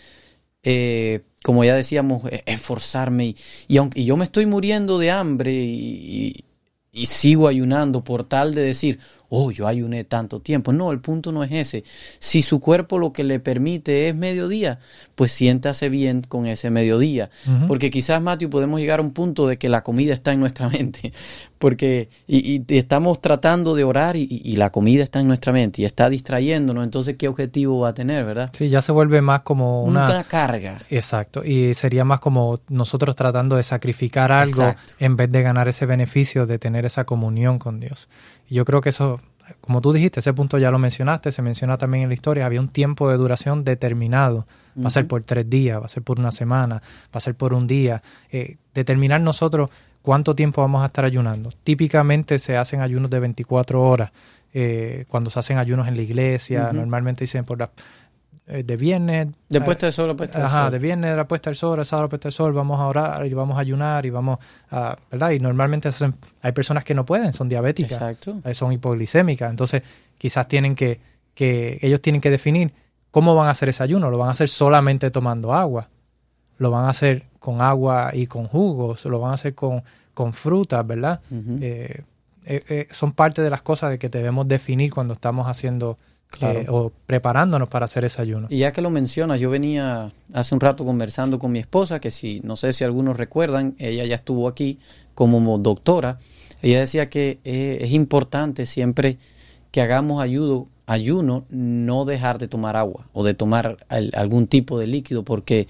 eh, 0.63 1.21
como 1.43 1.65
ya 1.65 1.75
decíamos, 1.75 2.25
e-, 2.27 2.43
esforzarme. 2.47 3.35
Y, 3.69 3.77
aunque 3.77 4.05
yo 4.05 4.17
me 4.17 4.25
estoy 4.25 4.47
muriendo 4.47 4.99
de 4.99 5.11
hambre 5.11 5.53
y, 5.53 6.45
sigo 6.93 7.49
ayunando 7.49 8.05
por 8.05 8.25
tal 8.25 8.55
de 8.55 8.63
decir, 8.63 8.99
oh, 9.35 9.51
yo 9.51 9.67
ayuné 9.67 10.05
tanto 10.05 10.41
tiempo. 10.41 10.75
No, 10.75 10.93
el 10.93 11.01
punto 11.01 11.33
no 11.33 11.43
es 11.43 11.53
ese. 11.53 11.85
Si 12.19 12.43
su 12.43 12.61
cuerpo 12.61 12.99
lo 12.99 13.15
que 13.15 13.25
le 13.25 13.41
permite 13.41 14.09
es 14.09 14.15
mediodía, 14.15 14.79
pues 15.15 15.33
siéntase 15.33 15.89
bien 15.89 16.21
con 16.21 16.47
ese 16.47 16.69
mediodía. 16.69 17.31
Porque 17.67 17.91
quizás, 17.91 18.21
Matthew, 18.21 18.51
podemos 18.51 18.79
llegar 18.79 18.99
a 18.99 19.03
un 19.03 19.13
punto 19.13 19.47
de 19.47 19.57
que 19.57 19.71
la 19.71 19.83
comida 19.83 20.13
está 20.13 20.33
en 20.33 20.41
nuestra 20.41 20.69
mente. 20.71 21.15
Porque 21.59 22.11
y, 22.27 22.63
estamos 22.77 23.23
tratando 23.23 23.75
de 23.75 23.85
orar 23.85 24.17
y, 24.17 24.57
la 24.57 24.71
comida 24.71 25.03
está 25.03 25.21
en 25.21 25.29
nuestra 25.29 25.51
mente 25.51 25.81
y 25.81 25.87
está 25.87 26.11
distrayéndonos. 26.11 26.85
Entonces, 26.85 27.17
¿qué 27.17 27.27
objetivo 27.27 27.81
va 27.81 27.89
a 27.89 27.95
tener, 27.95 28.27
verdad? 28.27 28.51
Sí, 28.57 28.69
ya 28.69 28.83
se 28.83 28.93
vuelve 28.93 29.23
más 29.23 29.41
como 29.41 29.83
una, 29.83 30.05
una 30.05 30.25
carga. 30.25 30.79
Exacto. 30.91 31.43
Y 31.43 31.73
sería 31.73 32.05
más 32.05 32.21
como 32.21 32.61
nosotros 32.69 33.17
tratando 33.17 33.57
de 33.57 33.63
sacrificar 33.63 34.31
algo 34.31 34.75
en 34.99 35.17
vez 35.17 35.33
de 35.33 35.41
ganar 35.41 35.69
ese 35.69 35.87
beneficio 35.87 36.45
de 36.45 36.59
tener 36.59 36.85
esa 36.85 37.05
comunión 37.05 37.59
con 37.59 37.81
Dios. 37.81 38.09
Y 38.53 38.57
yo 38.57 38.67
creo 38.67 38.83
que 38.83 38.91
eso 38.91 39.19
como 39.63 39.81
tú 39.81 39.93
dijiste, 39.93 40.21
ese 40.21 40.35
punto 40.35 40.59
ya 40.59 40.71
lo 40.71 40.79
mencionaste, 40.79 41.33
se 41.33 41.41
menciona 41.41 41.79
también 41.79 42.03
en 42.03 42.11
la 42.11 42.15
historia, 42.15 42.45
había 42.45 42.61
un 42.61 42.69
tiempo 42.69 43.09
de 43.09 43.17
duración 43.17 43.65
determinado. 43.65 44.47
Va 44.79 44.89
a 44.89 44.91
ser 44.91 45.07
por 45.07 45.23
tres 45.23 45.49
días, 45.49 45.81
va 45.81 45.87
a 45.87 45.89
ser 45.89 46.03
por 46.03 46.21
una 46.21 46.33
semana, 46.33 46.77
va 46.77 47.15
a 47.15 47.21
ser 47.21 47.35
por 47.35 47.55
un 47.55 47.67
día. 47.67 48.03
Eh, 48.31 48.57
determinar 48.75 49.23
nosotros 49.23 49.71
cuánto 50.03 50.35
tiempo 50.35 50.61
vamos 50.61 50.83
a 50.83 50.87
estar 50.87 51.05
ayunando. 51.05 51.51
Típicamente 51.65 52.39
se 52.39 52.59
hacen 52.59 52.83
ayunos 52.83 53.11
de 53.11 53.21
24 53.21 53.83
horas. 53.83 54.13
Eh, 54.53 55.07
cuando 55.09 55.31
se 55.31 55.39
hacen 55.41 55.57
ayunos 55.57 55.89
en 55.89 55.97
la 55.97 56.03
iglesia, 56.03 56.73
normalmente 56.75 57.25
dicen 57.25 57.45
por 57.45 57.59
la 57.59 57.65
eh, 57.67 57.71
de 58.47 58.77
viernes. 58.77 59.29
De 59.49 59.61
puesta 59.61 59.87
del 59.87 59.93
sol 59.93 60.11
a 60.11 60.17
puesta 60.17 60.39
del 60.39 60.47
ajá, 60.47 60.71
de 60.71 60.79
viernes 60.79 61.13
a 61.13 61.17
la 61.17 61.29
puesta 61.29 61.51
del 61.51 61.57
sol, 61.57 61.79
a 61.81 61.85
sábado 61.85 62.07
a 62.07 62.09
puesta 62.09 62.29
del 62.29 62.33
sol, 62.33 62.53
vamos 62.53 62.81
a 62.81 62.87
orar 62.87 63.27
y 63.27 63.33
vamos 63.35 63.57
a 63.57 63.61
ayunar 63.61 64.05
y 64.05 64.11
vamos 64.11 64.39
a, 64.71 64.97
¿verdad? 65.11 65.31
Y 65.31 65.39
normalmente 65.39 65.91
hay 66.43 66.53
personas 66.53 66.85
que 66.85 66.95
no 66.95 67.07
pueden, 67.07 67.33
son 67.33 67.49
diabéticas, 67.49 67.93
Exacto. 67.93 68.41
Eh, 68.45 68.55
son 68.55 68.73
hipoglicémicas, 68.73 69.51
entonces 69.51 69.83
quizás 70.19 70.49
tienen 70.49 70.75
que, 70.75 71.01
que, 71.35 71.79
ellos 71.83 72.01
tienen 72.01 72.21
que 72.21 72.31
definir 72.31 72.73
cómo 73.11 73.35
van 73.35 73.47
a 73.47 73.51
hacer 73.51 73.69
ese 73.69 73.83
ayuno, 73.83 74.11
lo 74.11 74.19
van 74.19 74.29
a 74.29 74.33
hacer 74.33 74.49
solamente 74.49 75.11
tomando 75.11 75.55
agua, 75.55 75.89
lo 76.59 76.71
van 76.71 76.87
a 76.87 76.91
hacer 76.91 77.25
con 77.39 77.63
agua 77.63 78.11
y 78.13 78.27
con 78.27 78.47
jugos, 78.47 79.05
lo 79.05 79.21
van 79.21 79.33
a 79.33 79.35
hacer 79.35 79.55
con, 79.55 79.83
con 80.15 80.33
frutas, 80.33 80.85
¿verdad? 80.87 81.21
Eh, 82.45 82.89
son 82.91 83.13
parte 83.13 83.41
de 83.41 83.51
las 83.51 83.63
cosas 83.63 83.91
de 83.91 83.99
que 84.01 84.09
debemos 84.09 84.49
definir 84.49 84.93
cuando 84.93 85.15
estamos 85.15 85.47
haciendo 85.47 85.97
eh, 86.41 86.67
o 86.69 86.93
preparándonos 87.07 87.69
para 87.69 87.85
hacer 87.85 88.05
ese 88.05 88.23
ayuno. 88.23 88.47
Y 88.51 88.59
ya 88.59 88.73
que 88.73 88.83
lo 88.83 88.91
mencionas, 88.91 89.41
yo 89.41 89.51
venía 89.51 90.13
hace 90.33 90.55
un 90.55 90.61
rato 90.61 90.85
conversando 90.85 91.39
con 91.39 91.53
mi 91.53 91.59
esposa, 91.59 92.01
que 92.01 92.11
si, 92.11 92.41
no 92.45 92.57
sé 92.57 92.73
si 92.73 92.85
algunos 92.85 93.17
recuerdan, 93.17 93.75
ella 93.79 94.05
ya 94.05 94.15
estuvo 94.15 94.49
aquí 94.49 94.79
como 95.15 95.59
doctora. 95.59 96.19
Ella 96.63 96.81
decía 96.81 97.09
que 97.11 97.39
eh, 97.45 97.79
es 97.83 97.93
importante 97.93 98.67
siempre 98.67 99.19
que 99.71 99.81
hagamos 99.81 100.23
ayuno, 100.23 100.69
ayuno, 100.87 101.45
no 101.51 102.05
dejar 102.05 102.39
de 102.39 102.49
tomar 102.49 102.77
agua 102.77 103.09
o 103.13 103.25
de 103.25 103.35
tomar 103.35 103.79
algún 103.89 104.47
tipo 104.47 104.79
de 104.79 104.87
líquido, 104.87 105.25
porque, 105.25 105.69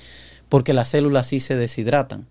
porque 0.48 0.74
las 0.74 0.88
células 0.88 1.26
sí 1.26 1.40
se 1.40 1.56
deshidratan. 1.56 2.26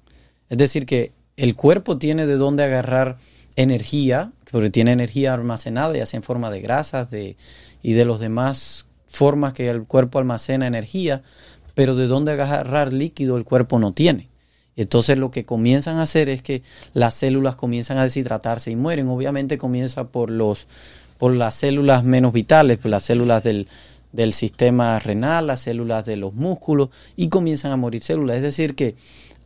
Es 0.49 0.57
decir, 0.57 0.85
que 0.85 1.11
el 1.37 1.55
cuerpo 1.55 1.97
tiene 1.97 2.25
de 2.25 2.35
dónde 2.35 2.63
agarrar 2.63 3.17
energía, 3.55 4.31
porque 4.51 4.69
tiene 4.69 4.91
energía 4.91 5.33
almacenada, 5.33 5.95
ya 5.95 6.05
sea 6.05 6.17
en 6.17 6.23
forma 6.23 6.49
de 6.51 6.61
grasas, 6.61 7.09
de, 7.09 7.37
y 7.81 7.93
de 7.93 8.05
los 8.05 8.19
demás 8.19 8.85
formas 9.05 9.53
que 9.53 9.69
el 9.69 9.83
cuerpo 9.83 10.19
almacena 10.19 10.67
energía, 10.67 11.21
pero 11.73 11.95
de 11.95 12.07
dónde 12.07 12.33
agarrar 12.33 12.93
líquido 12.93 13.37
el 13.37 13.43
cuerpo 13.43 13.79
no 13.79 13.93
tiene. 13.93 14.29
Entonces 14.75 15.17
lo 15.17 15.31
que 15.31 15.43
comienzan 15.43 15.97
a 15.97 16.03
hacer 16.03 16.29
es 16.29 16.41
que 16.41 16.63
las 16.93 17.13
células 17.13 17.55
comienzan 17.55 17.97
a 17.97 18.03
deshidratarse 18.03 18.71
y 18.71 18.75
mueren. 18.75 19.09
Obviamente 19.09 19.57
comienza 19.57 20.07
por 20.07 20.29
los 20.29 20.67
por 21.17 21.35
las 21.35 21.53
células 21.53 22.03
menos 22.03 22.33
vitales, 22.33 22.79
por 22.79 22.89
las 22.89 23.03
células 23.03 23.43
del, 23.43 23.67
del 24.11 24.33
sistema 24.33 24.97
renal, 24.97 25.45
las 25.45 25.59
células 25.59 26.03
de 26.05 26.17
los 26.17 26.33
músculos 26.33 26.89
y 27.15 27.29
comienzan 27.29 27.71
a 27.71 27.77
morir 27.77 28.01
células. 28.01 28.37
Es 28.37 28.41
decir 28.41 28.73
que 28.73 28.95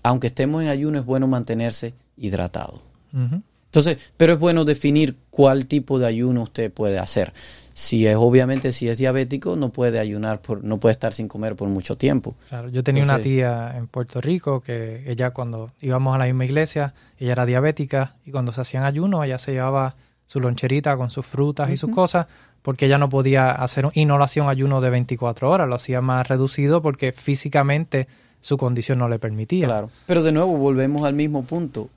aunque 0.01 0.27
estemos 0.27 0.63
en 0.63 0.69
ayuno 0.69 0.99
es 0.99 1.05
bueno 1.05 1.27
mantenerse 1.27 1.93
hidratado. 2.15 2.81
Entonces, 3.11 3.97
pero 4.15 4.33
es 4.33 4.39
bueno 4.39 4.63
definir 4.63 5.17
cuál 5.29 5.65
tipo 5.65 5.99
de 5.99 6.05
ayuno 6.05 6.43
usted 6.43 6.71
puede 6.71 6.97
hacer. 6.97 7.33
Si 7.77 8.07
es 8.07 8.15
obviamente 8.15 8.71
si 8.71 8.87
es 8.87 8.97
diabético 8.97 9.57
no 9.57 9.67
puede 9.67 9.99
ayunar 9.99 10.41
por 10.41 10.63
no 10.63 10.79
puede 10.79 10.93
estar 10.93 11.13
sin 11.13 11.27
comer 11.27 11.57
por 11.57 11.67
mucho 11.67 11.97
tiempo. 11.97 12.33
Claro, 12.47 12.69
yo 12.69 12.85
tenía 12.85 13.03
una 13.03 13.19
tía 13.19 13.73
en 13.75 13.87
Puerto 13.87 14.21
Rico 14.21 14.61
que 14.61 15.03
ella 15.11 15.31
cuando 15.31 15.71
íbamos 15.81 16.15
a 16.15 16.17
la 16.17 16.23
misma 16.23 16.45
iglesia, 16.45 16.93
ella 17.19 17.33
era 17.33 17.45
diabética 17.45 18.15
y 18.25 18.31
cuando 18.31 18.53
se 18.53 18.61
hacían 18.61 18.85
ayunos 18.85 19.25
ella 19.25 19.39
se 19.39 19.51
llevaba 19.51 19.97
su 20.25 20.39
loncherita 20.39 20.95
con 20.95 21.11
sus 21.11 21.25
frutas 21.25 21.69
y 21.69 21.75
sus 21.75 21.89
cosas 21.89 22.27
porque 22.61 22.85
ella 22.85 22.97
no 22.97 23.09
podía 23.09 23.51
hacer 23.51 23.89
y 23.93 24.05
no 24.05 24.17
lo 24.17 24.23
hacía 24.23 24.43
un 24.43 24.49
ayuno 24.49 24.79
de 24.79 24.91
24 24.91 25.51
horas, 25.51 25.67
lo 25.67 25.75
hacía 25.75 25.99
más 25.99 26.25
reducido 26.25 26.81
porque 26.81 27.11
físicamente 27.11 28.07
su 28.39 28.55
condición 28.55 28.99
no 28.99 29.09
le 29.09 29.19
permitía. 29.19 29.65
Claro, 29.65 29.89
pero 30.05 30.23
de 30.23 30.31
nuevo 30.31 30.55
volvemos 30.55 31.05
al 31.05 31.13
mismo 31.13 31.43
punto 31.43 31.89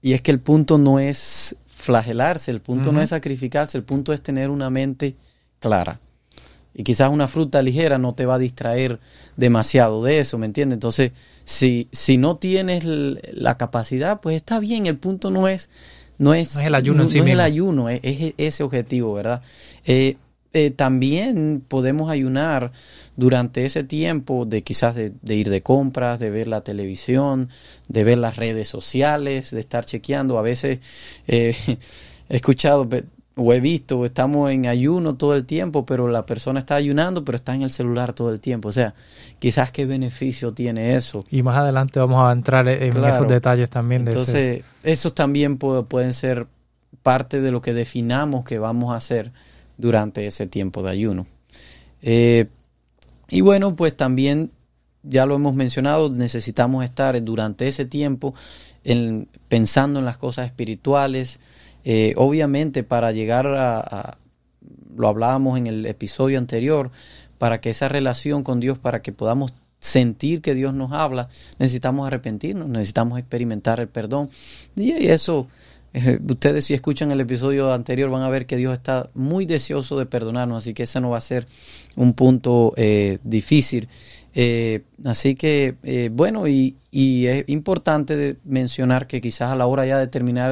y 0.00 0.14
es 0.14 0.22
que 0.22 0.30
el 0.30 0.40
punto 0.40 0.78
no 0.78 0.98
es 0.98 1.56
flagelarse, 1.76 2.50
el 2.50 2.62
punto 2.62 2.90
no 2.90 3.02
es 3.02 3.10
sacrificarse, 3.10 3.76
el 3.76 3.84
punto 3.84 4.12
es 4.14 4.22
tener 4.22 4.48
una 4.48 4.70
mente 4.70 5.14
clara. 5.60 6.00
Y 6.74 6.82
quizás 6.82 7.10
una 7.10 7.28
fruta 7.28 7.62
ligera 7.62 7.98
no 7.98 8.14
te 8.14 8.26
va 8.26 8.34
a 8.34 8.38
distraer 8.38 8.98
demasiado 9.36 10.02
de 10.02 10.18
eso, 10.18 10.38
¿me 10.38 10.46
entiendes? 10.46 10.76
Entonces, 10.76 11.12
si, 11.44 11.88
si 11.92 12.16
no 12.16 12.36
tienes 12.36 12.84
la 12.84 13.56
capacidad, 13.58 14.20
pues 14.20 14.36
está 14.36 14.58
bien, 14.58 14.86
el 14.86 14.96
punto 14.96 15.30
no 15.30 15.48
es... 15.48 15.68
No 16.18 16.32
es, 16.32 16.56
el 16.56 16.74
ayuno, 16.74 17.02
no, 17.02 17.10
es 17.10 17.14
el 17.14 17.40
ayuno 17.40 17.90
es, 17.90 18.00
ese 18.38 18.62
objetivo, 18.62 19.12
¿verdad? 19.12 19.42
Eh, 19.84 20.16
eh, 20.56 20.70
también 20.70 21.62
podemos 21.68 22.10
ayunar 22.10 22.72
durante 23.14 23.66
ese 23.66 23.84
tiempo 23.84 24.46
de 24.46 24.62
quizás 24.62 24.94
de, 24.94 25.12
ir 25.34 25.50
de 25.50 25.60
compras, 25.60 26.18
de 26.18 26.30
ver 26.30 26.48
la 26.48 26.62
televisión, 26.62 27.50
de 27.88 28.04
ver 28.04 28.16
las 28.16 28.36
redes 28.36 28.66
sociales, 28.66 29.50
de 29.50 29.60
estar 29.60 29.84
chequeando. 29.84 30.38
A 30.38 30.42
veces 30.42 30.80
eh, 31.26 31.54
he 32.30 32.36
escuchado 32.36 32.88
o 33.36 33.52
he 33.52 33.60
visto, 33.60 34.06
estamos 34.06 34.50
en 34.50 34.66
ayuno 34.66 35.16
todo 35.16 35.34
el 35.34 35.44
tiempo, 35.44 35.84
pero 35.84 36.08
la 36.08 36.24
persona 36.24 36.58
está 36.58 36.76
ayunando, 36.76 37.22
pero 37.22 37.36
está 37.36 37.54
en 37.54 37.60
el 37.60 37.70
celular 37.70 38.14
todo 38.14 38.30
el 38.30 38.40
tiempo. 38.40 38.70
O 38.70 38.72
sea, 38.72 38.94
quizás 39.38 39.70
qué 39.72 39.84
beneficio 39.84 40.54
tiene 40.54 40.96
eso. 40.96 41.22
Y 41.30 41.42
más 41.42 41.58
adelante 41.58 42.00
vamos 42.00 42.26
a 42.26 42.32
entrar 42.32 42.66
en 42.66 43.04
esos 43.04 43.28
detalles 43.28 43.68
también. 43.68 44.06
De 44.06 44.12
Entonces, 44.12 44.62
esos 44.82 45.14
también 45.14 45.58
pueden 45.58 46.14
ser 46.14 46.46
parte 47.02 47.42
de 47.42 47.50
lo 47.50 47.60
que 47.60 47.74
definamos 47.74 48.46
que 48.46 48.58
vamos 48.58 48.94
a 48.94 48.96
hacer 48.96 49.32
durante 49.76 50.26
ese 50.26 50.46
tiempo 50.46 50.82
de 50.82 50.90
ayuno. 50.90 51.26
Eh, 52.02 52.46
y 53.28 53.40
bueno, 53.40 53.76
pues 53.76 53.96
también, 53.96 54.52
ya 55.02 55.26
lo 55.26 55.36
hemos 55.36 55.54
mencionado, 55.54 56.10
necesitamos 56.10 56.84
estar 56.84 57.22
durante 57.22 57.68
ese 57.68 57.84
tiempo 57.84 58.34
en, 58.84 59.28
pensando 59.48 59.98
en 59.98 60.04
las 60.04 60.18
cosas 60.18 60.46
espirituales. 60.46 61.40
Eh, 61.84 62.14
obviamente 62.16 62.82
para 62.82 63.12
llegar 63.12 63.46
a, 63.46 64.18
lo 64.96 65.08
hablábamos 65.08 65.58
en 65.58 65.66
el 65.66 65.86
episodio 65.86 66.38
anterior, 66.38 66.90
para 67.38 67.60
que 67.60 67.70
esa 67.70 67.88
relación 67.88 68.42
con 68.42 68.60
Dios, 68.60 68.78
para 68.78 69.02
que 69.02 69.12
podamos 69.12 69.52
sentir 69.78 70.40
que 70.40 70.54
Dios 70.54 70.74
nos 70.74 70.92
habla, 70.92 71.28
necesitamos 71.58 72.06
arrepentirnos, 72.06 72.68
necesitamos 72.68 73.18
experimentar 73.18 73.78
el 73.78 73.88
perdón. 73.88 74.30
Y 74.74 74.90
eso 74.92 75.48
eh, 75.98 76.18
ustedes 76.28 76.66
si 76.66 76.74
escuchan 76.74 77.10
el 77.10 77.22
episodio 77.22 77.72
anterior 77.72 78.10
van 78.10 78.20
a 78.20 78.28
ver 78.28 78.44
que 78.44 78.58
Dios 78.58 78.74
está 78.74 79.08
muy 79.14 79.46
deseoso 79.46 79.98
de 79.98 80.04
perdonarnos, 80.04 80.58
así 80.58 80.74
que 80.74 80.82
ese 80.82 81.00
no 81.00 81.08
va 81.08 81.16
a 81.16 81.22
ser 81.22 81.46
un 81.96 82.12
punto 82.12 82.74
eh, 82.76 83.18
difícil. 83.24 83.88
Eh, 84.34 84.82
así 85.06 85.36
que, 85.36 86.10
bueno, 86.12 86.46
y, 86.46 86.76
es 86.92 87.44
importante 87.46 88.36
mencionar 88.44 89.06
que 89.06 89.22
quizás 89.22 89.52
a 89.52 89.56
la 89.56 89.66
hora 89.66 89.86
ya 89.86 89.98
de 89.98 90.06
terminar 90.06 90.50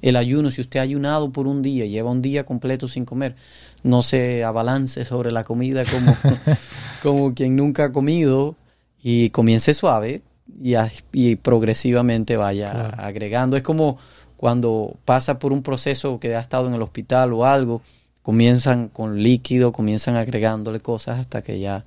el, 0.00 0.16
ayuno, 0.16 0.50
si 0.50 0.62
usted 0.62 0.80
ha 0.80 0.84
ayunado 0.84 1.32
por 1.32 1.46
un 1.46 1.60
día, 1.60 1.84
lleva 1.84 2.10
un 2.10 2.22
día 2.22 2.44
completo 2.44 2.88
sin 2.88 3.04
comer, 3.04 3.36
no 3.82 4.00
se 4.00 4.42
abalance 4.42 5.04
sobre 5.04 5.32
la 5.32 5.44
comida 5.44 5.84
como, 5.84 6.16
como 7.02 7.34
quien 7.34 7.56
nunca 7.56 7.84
ha 7.84 7.92
comido 7.92 8.56
y 9.02 9.28
comience 9.28 9.74
suave 9.74 10.22
y, 10.62 10.72
y 11.12 11.36
progresivamente 11.36 12.38
vaya 12.38 12.88
agregando. 12.88 13.54
Es 13.54 13.62
como 13.62 13.98
cuando 14.38 14.94
pasa 15.04 15.40
por 15.40 15.52
un 15.52 15.64
proceso 15.64 16.20
que 16.20 16.36
ha 16.36 16.40
estado 16.40 16.68
en 16.68 16.74
el 16.74 16.80
hospital 16.80 17.32
o 17.32 17.44
algo, 17.44 17.82
comienzan 18.22 18.88
con 18.88 19.20
líquido, 19.20 19.72
comienzan 19.72 20.14
agregándole 20.14 20.78
cosas 20.78 21.18
hasta 21.18 21.42
que 21.42 21.58
ya 21.58 21.84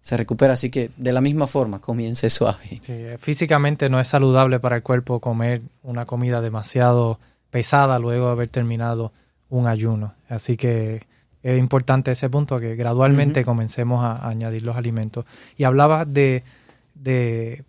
se 0.00 0.18
recupera. 0.18 0.52
Así 0.52 0.68
que 0.70 0.90
de 0.98 1.12
la 1.12 1.22
misma 1.22 1.46
forma, 1.46 1.80
comience 1.80 2.28
suave. 2.30 2.82
físicamente 3.18 3.88
no 3.88 4.00
es 4.00 4.08
saludable 4.08 4.60
para 4.60 4.76
el 4.76 4.82
cuerpo 4.82 5.18
comer 5.20 5.62
una 5.82 6.04
comida 6.04 6.42
demasiado 6.42 7.18
pesada 7.48 7.98
luego 7.98 8.26
de 8.26 8.32
haber 8.32 8.50
terminado 8.50 9.12
un 9.48 9.66
ayuno. 9.66 10.12
Así 10.28 10.58
que 10.58 11.00
es 11.42 11.58
importante 11.58 12.10
ese 12.10 12.28
punto, 12.28 12.60
que 12.60 12.76
gradualmente 12.76 13.46
comencemos 13.46 14.04
a, 14.04 14.28
añadir 14.28 14.62
los 14.62 14.76
alimentos. 14.76 15.24
Y 15.56 15.64
hablabas 15.64 16.12
de, 16.12 16.44
de 16.94 17.64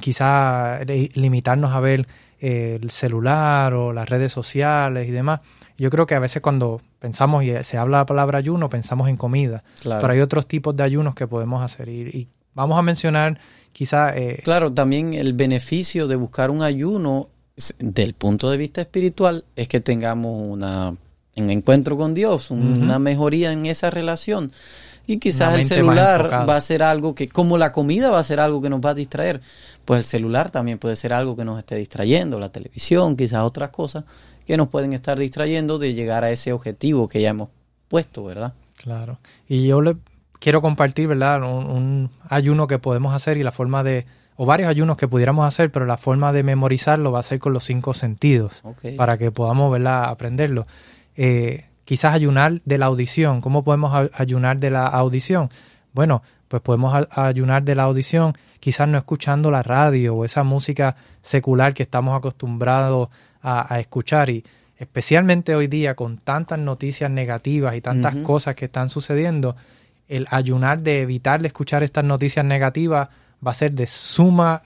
quizá 0.00 0.78
limitarnos 0.84 1.72
a 1.72 1.80
ver 1.80 2.06
el 2.40 2.90
celular 2.90 3.74
o 3.74 3.92
las 3.92 4.08
redes 4.08 4.32
sociales 4.32 5.08
y 5.08 5.10
demás. 5.10 5.40
Yo 5.76 5.90
creo 5.90 6.06
que 6.06 6.14
a 6.14 6.18
veces 6.18 6.42
cuando 6.42 6.80
pensamos 6.98 7.44
y 7.44 7.52
se 7.62 7.78
habla 7.78 7.98
la 7.98 8.06
palabra 8.06 8.38
ayuno, 8.38 8.68
pensamos 8.68 9.08
en 9.08 9.16
comida. 9.16 9.62
Pero 9.82 10.08
hay 10.08 10.20
otros 10.20 10.46
tipos 10.46 10.76
de 10.76 10.82
ayunos 10.82 11.14
que 11.14 11.26
podemos 11.26 11.62
hacer. 11.62 11.88
Y, 11.88 12.28
vamos 12.54 12.78
a 12.78 12.82
mencionar 12.82 13.38
quizá... 13.72 14.16
Eh, 14.16 14.40
claro, 14.42 14.72
también 14.72 15.14
el 15.14 15.34
beneficio 15.34 16.08
de 16.08 16.16
buscar 16.16 16.50
un 16.50 16.62
ayuno 16.62 17.28
del 17.78 18.14
punto 18.14 18.50
de 18.50 18.56
vista 18.56 18.80
espiritual 18.80 19.44
es 19.56 19.68
que 19.68 19.80
tengamos 19.80 20.42
una, 20.48 20.94
un 21.36 21.50
encuentro 21.50 21.96
con 21.96 22.14
Dios, 22.14 22.50
una 22.50 22.98
mejoría 22.98 23.52
en 23.52 23.66
esa 23.66 23.90
relación. 23.90 24.52
Y 25.08 25.18
quizás 25.18 25.54
el 25.54 25.64
celular 25.64 26.46
va 26.46 26.56
a 26.56 26.60
ser 26.60 26.82
algo 26.82 27.14
que, 27.14 27.30
como 27.30 27.56
la 27.56 27.72
comida 27.72 28.10
va 28.10 28.18
a 28.18 28.24
ser 28.24 28.40
algo 28.40 28.60
que 28.60 28.68
nos 28.68 28.82
va 28.82 28.90
a 28.90 28.94
distraer, 28.94 29.40
pues 29.86 30.00
el 30.00 30.04
celular 30.04 30.50
también 30.50 30.76
puede 30.76 30.96
ser 30.96 31.14
algo 31.14 31.34
que 31.34 31.46
nos 31.46 31.58
esté 31.58 31.76
distrayendo, 31.76 32.38
la 32.38 32.50
televisión, 32.50 33.16
quizás 33.16 33.42
otras 33.42 33.70
cosas 33.70 34.04
que 34.46 34.58
nos 34.58 34.68
pueden 34.68 34.92
estar 34.92 35.18
distrayendo 35.18 35.78
de 35.78 35.94
llegar 35.94 36.24
a 36.24 36.30
ese 36.30 36.52
objetivo 36.52 37.08
que 37.08 37.22
ya 37.22 37.30
hemos 37.30 37.48
puesto, 37.88 38.22
¿verdad? 38.22 38.52
Claro. 38.76 39.18
Y 39.48 39.66
yo 39.66 39.80
le 39.80 39.96
quiero 40.40 40.60
compartir, 40.60 41.08
¿verdad? 41.08 41.42
Un, 41.42 42.10
ayuno 42.28 42.66
que 42.66 42.78
podemos 42.78 43.14
hacer 43.14 43.38
y 43.38 43.42
la 43.42 43.52
forma 43.52 43.82
de, 43.82 44.04
o 44.36 44.44
varios 44.44 44.68
ayunos 44.68 44.98
que 44.98 45.08
pudiéramos 45.08 45.46
hacer, 45.46 45.72
pero 45.72 45.86
la 45.86 45.96
forma 45.96 46.34
de 46.34 46.42
memorizarlo 46.42 47.12
va 47.12 47.20
a 47.20 47.22
ser 47.22 47.38
con 47.38 47.54
los 47.54 47.64
cinco 47.64 47.94
sentidos, 47.94 48.52
para 48.98 49.16
que 49.16 49.30
podamos, 49.30 49.72
¿verdad? 49.72 50.04
Aprenderlo. 50.04 50.66
Eh, 51.16 51.64
quizás 51.88 52.12
ayunar 52.12 52.60
de 52.66 52.76
la 52.76 52.84
audición. 52.84 53.40
¿Cómo 53.40 53.64
podemos 53.64 54.10
ayunar 54.12 54.58
de 54.58 54.70
la 54.70 54.88
audición? 54.88 55.48
Bueno, 55.94 56.22
pues 56.46 56.60
podemos 56.60 57.08
ayunar 57.10 57.62
de 57.62 57.74
la 57.74 57.84
audición 57.84 58.36
quizás 58.60 58.86
no 58.86 58.98
escuchando 58.98 59.50
la 59.50 59.62
radio 59.62 60.14
o 60.14 60.26
esa 60.26 60.44
música 60.44 60.96
secular 61.22 61.72
que 61.72 61.84
estamos 61.84 62.14
acostumbrados 62.14 63.08
a, 63.40 63.80
escuchar 63.80 64.28
y 64.28 64.44
especialmente 64.76 65.54
hoy 65.54 65.66
día 65.66 65.94
con 65.94 66.18
tantas 66.18 66.60
noticias 66.60 67.10
negativas 67.10 67.74
y 67.74 67.80
tantas 67.80 68.16
cosas 68.16 68.54
que 68.54 68.66
están 68.66 68.90
sucediendo, 68.90 69.56
el 70.08 70.26
ayunar 70.30 70.80
de 70.80 71.00
evitar 71.00 71.40
de 71.40 71.46
escuchar 71.46 71.82
estas 71.82 72.04
noticias 72.04 72.44
negativas 72.44 73.08
va 73.46 73.52
a 73.52 73.54
ser 73.54 73.72
de 73.72 73.86
suma 73.86 74.62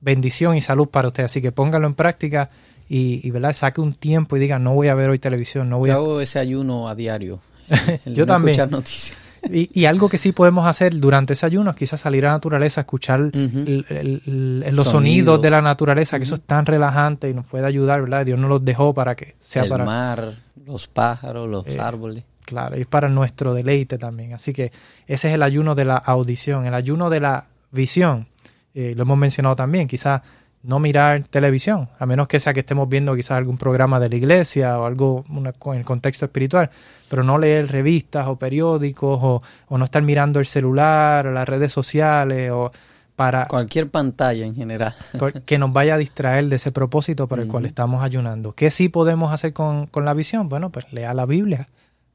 bendición 0.00 0.56
y 0.56 0.60
salud 0.60 0.88
para 0.88 1.06
usted. 1.06 1.26
Así 1.26 1.40
que 1.40 1.52
póngalo 1.52 1.86
en 1.86 1.94
práctica 1.94 2.50
y, 2.88 3.30
¿verdad? 3.30 3.52
saque 3.52 3.80
un 3.80 3.94
tiempo 3.94 4.36
y 4.36 4.40
diga, 4.40 4.58
no 4.58 4.74
voy 4.74 4.88
a 4.88 4.94
ver 4.94 5.10
hoy 5.10 5.18
televisión, 5.18 5.68
no 5.68 5.78
voy 5.78 5.90
Yo 5.90 5.94
a... 5.94 5.98
hago 5.98 6.20
ese 6.20 6.38
ayuno 6.38 6.88
a 6.88 6.94
diario. 6.94 7.40
Yo 8.06 8.26
también. 8.26 8.70
noticias. 8.70 9.18
Y, 9.50 9.84
algo 9.84 10.08
que 10.08 10.18
sí 10.18 10.32
podemos 10.32 10.66
hacer 10.66 10.98
durante 10.98 11.34
ese 11.34 11.46
ayuno 11.46 11.70
es 11.70 11.76
quizás 11.76 12.00
salir 12.00 12.24
a 12.26 12.30
la 12.30 12.34
naturaleza, 12.34 12.80
escuchar 12.80 13.30
los 13.32 14.88
sonidos. 14.88 15.40
de 15.40 15.50
la 15.50 15.62
naturaleza, 15.62 16.18
que 16.18 16.24
eso 16.24 16.36
es 16.36 16.42
tan 16.42 16.66
relajante 16.66 17.28
y 17.28 17.34
nos 17.34 17.46
puede 17.46 17.66
ayudar, 17.66 18.00
¿verdad? 18.00 18.26
Dios 18.26 18.38
nos 18.38 18.48
los 18.48 18.64
dejó 18.64 18.94
para 18.94 19.14
que 19.14 19.36
sea 19.38 19.64
el 19.64 19.68
para... 19.68 19.84
El 19.84 19.88
mar, 19.88 20.34
los 20.64 20.88
pájaros, 20.88 21.48
los 21.48 21.66
eh, 21.66 21.78
árboles. 21.78 22.24
Claro, 22.44 22.78
y 22.78 22.84
para 22.84 23.08
nuestro 23.08 23.54
deleite 23.54 23.98
también. 23.98 24.32
Así 24.32 24.52
que 24.52 24.72
ese 25.06 25.28
es 25.28 25.34
el 25.34 25.42
ayuno 25.42 25.74
de 25.74 25.84
la 25.84 25.96
audición. 25.96 26.66
El 26.66 26.74
ayuno 26.74 27.10
de 27.10 27.20
la 27.20 27.46
visión, 27.70 28.28
eh, 28.74 28.94
lo 28.96 29.02
hemos 29.02 29.18
mencionado 29.18 29.56
también, 29.56 29.86
quizás 29.86 30.22
no 30.66 30.80
mirar 30.80 31.22
televisión, 31.30 31.88
a 31.98 32.06
menos 32.06 32.26
que 32.26 32.40
sea 32.40 32.52
que 32.52 32.60
estemos 32.60 32.88
viendo 32.88 33.14
quizás 33.14 33.38
algún 33.38 33.56
programa 33.56 34.00
de 34.00 34.08
la 34.08 34.16
iglesia 34.16 34.78
o 34.80 34.84
algo 34.84 35.24
en 35.28 35.78
el 35.78 35.84
contexto 35.84 36.24
espiritual, 36.24 36.70
pero 37.08 37.22
no 37.22 37.38
leer 37.38 37.70
revistas 37.70 38.26
o 38.26 38.36
periódicos 38.36 39.18
o, 39.22 39.42
no 39.76 39.84
estar 39.84 40.02
mirando 40.02 40.40
el 40.40 40.46
celular 40.46 41.28
o 41.28 41.32
las 41.32 41.48
redes 41.48 41.72
sociales 41.72 42.50
o 42.50 42.72
para... 43.14 43.46
Cualquier 43.46 43.88
pantalla 43.88 44.44
en 44.44 44.56
general. 44.56 44.94
que 45.46 45.56
nos 45.56 45.72
vaya 45.72 45.94
a 45.94 45.98
distraer 45.98 46.48
de 46.48 46.56
ese 46.56 46.72
propósito 46.72 47.28
para 47.28 47.42
el 47.42 47.48
cual 47.48 47.64
estamos 47.64 48.02
ayunando. 48.02 48.52
¿Qué 48.52 48.72
sí 48.72 48.88
podemos 48.88 49.32
hacer 49.32 49.52
con, 49.52 49.86
con 49.86 50.04
la 50.04 50.14
visión? 50.14 50.48
Bueno, 50.48 50.70
pues 50.70 50.92
lea 50.92 51.14
la 51.14 51.26
Biblia, 51.26 51.68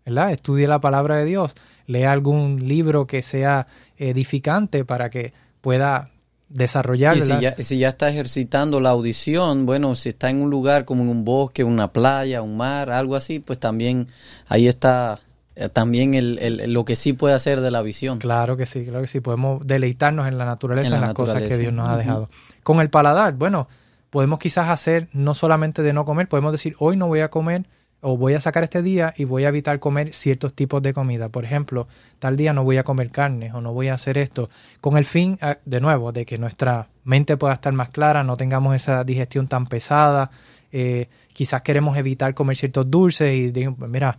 ¿verdad? 0.06 0.32
Estudie 0.32 0.68
la 0.68 0.82
palabra 0.82 1.16
de 1.16 1.24
Dios, 1.24 1.56
lea 1.88 2.12
algún 2.12 2.68
libro 2.68 3.08
que 3.08 3.22
sea 3.22 3.68
edificante 3.98 4.84
para 4.84 5.10
que 5.10 5.34
pueda 5.62 6.10
desarrollar. 6.54 7.18
Y 7.18 7.22
si 7.22 7.40
ya, 7.40 7.56
si 7.58 7.78
ya, 7.78 7.90
está 7.90 8.10
ejercitando 8.10 8.80
la 8.80 8.90
audición, 8.90 9.66
bueno, 9.66 9.96
si 9.96 10.10
está 10.10 10.30
en 10.30 10.42
un 10.42 10.50
lugar 10.50 10.86
como 10.86 11.04
en 11.04 11.10
un 11.10 11.26
bosque, 11.26 11.64
una 11.64 11.92
playa, 11.92 12.42
un 12.42 12.58
mar, 12.58 12.90
algo 12.90 13.16
así, 13.16 13.40
pues 13.40 13.60
también 13.60 14.08
ahí 14.48 14.68
está 14.68 15.20
eh, 15.56 15.70
también 15.70 16.14
el, 16.14 16.74
lo 16.74 16.86
que 16.86 16.96
sí 16.96 17.14
puede 17.14 17.34
hacer 17.34 17.62
de 17.62 17.72
la 17.72 17.82
visión. 17.82 18.20
Claro 18.20 18.58
que 18.58 18.66
sí, 18.66 18.84
claro 18.84 19.02
que 19.02 19.08
sí, 19.08 19.20
podemos 19.20 19.66
deleitarnos 19.66 20.28
en 20.28 20.38
la 20.38 20.46
naturaleza, 20.46 20.96
en, 20.96 21.02
las 21.02 21.14
cosas 21.14 21.44
que 21.44 21.58
Dios 21.58 21.74
nos 21.74 21.90
ha 21.90 21.98
dejado. 21.98 22.30
Con 22.64 22.80
el 22.80 22.90
paladar, 22.90 23.34
bueno, 23.34 23.68
podemos 24.10 24.40
quizás 24.40 24.70
hacer 24.70 25.08
no 25.14 25.34
solamente 25.34 25.84
de 25.84 25.94
no 25.94 26.06
comer, 26.06 26.28
podemos 26.28 26.52
decir, 26.52 26.76
hoy 26.80 26.96
no 26.96 27.08
voy 27.08 27.20
a 27.20 27.30
comer 27.30 27.66
o 28.02 28.18
voy 28.18 28.34
a 28.34 28.42
sacar 28.42 28.64
este 28.64 28.82
día 28.82 29.14
y 29.16 29.26
voy 29.26 29.46
a 29.46 29.50
evitar 29.50 29.80
comer 29.80 30.14
ciertos 30.14 30.54
tipos 30.54 30.82
de 30.82 30.94
comida. 30.94 31.30
Por 31.30 31.46
ejemplo, 31.46 31.88
tal 32.20 32.36
día 32.36 32.52
no 32.52 32.64
voy 32.64 32.78
a 32.78 32.84
comer 32.84 33.12
carne 33.12 33.54
o 33.54 33.62
no 33.62 33.74
voy 33.74 33.88
a 33.88 33.94
hacer 33.94 34.18
esto, 34.18 34.50
con 34.82 34.98
el 34.98 35.06
fin, 35.06 35.38
ah, 35.42 35.58
de 35.66 35.80
nuevo, 35.80 36.12
de 36.12 36.26
que 36.26 36.38
nuestra 36.38 36.88
mente 37.04 37.38
pueda 37.38 37.54
estar 37.54 37.74
más 37.74 37.90
clara, 37.90 38.24
no 38.24 38.36
tengamos 38.36 38.76
esa 38.76 39.04
digestión 39.04 39.48
tan 39.48 39.68
pesada. 39.68 40.32
Eh, 40.72 41.10
quizás 41.34 41.62
queremos 41.62 41.96
evitar 41.96 42.34
comer 42.34 42.58
ciertos 42.58 42.90
dulces 42.90 43.34
y 43.34 43.52
digo, 43.52 43.76
pues 43.76 43.90
mira, 43.90 44.18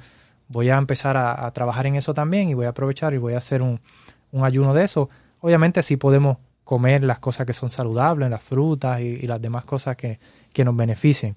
voy 0.48 0.70
a 0.70 0.76
empezar 0.76 1.16
a, 1.16 1.50
trabajar 1.50 1.86
en 1.86 1.96
eso 1.96 2.14
también 2.14 2.48
y 2.48 2.54
voy 2.54 2.66
a 2.66 2.70
aprovechar 2.70 3.14
y 3.14 3.18
voy 3.18 3.34
a 3.34 3.38
hacer 3.38 3.62
un, 3.62 3.80
ayuno 4.42 4.74
de 4.74 4.84
eso. 4.84 5.10
Obviamente 5.40 5.82
sí 5.82 5.96
podemos 5.96 6.38
comer 6.64 7.02
las 7.02 7.18
cosas 7.18 7.46
que 7.46 7.52
son 7.52 7.70
saludables, 7.70 8.30
las 8.30 8.42
frutas 8.42 9.00
y, 9.00 9.04
y 9.04 9.26
las 9.26 9.42
demás 9.42 9.64
cosas 9.64 9.96
que, 9.96 10.20
que 10.52 10.64
nos 10.64 10.76
beneficien. 10.76 11.36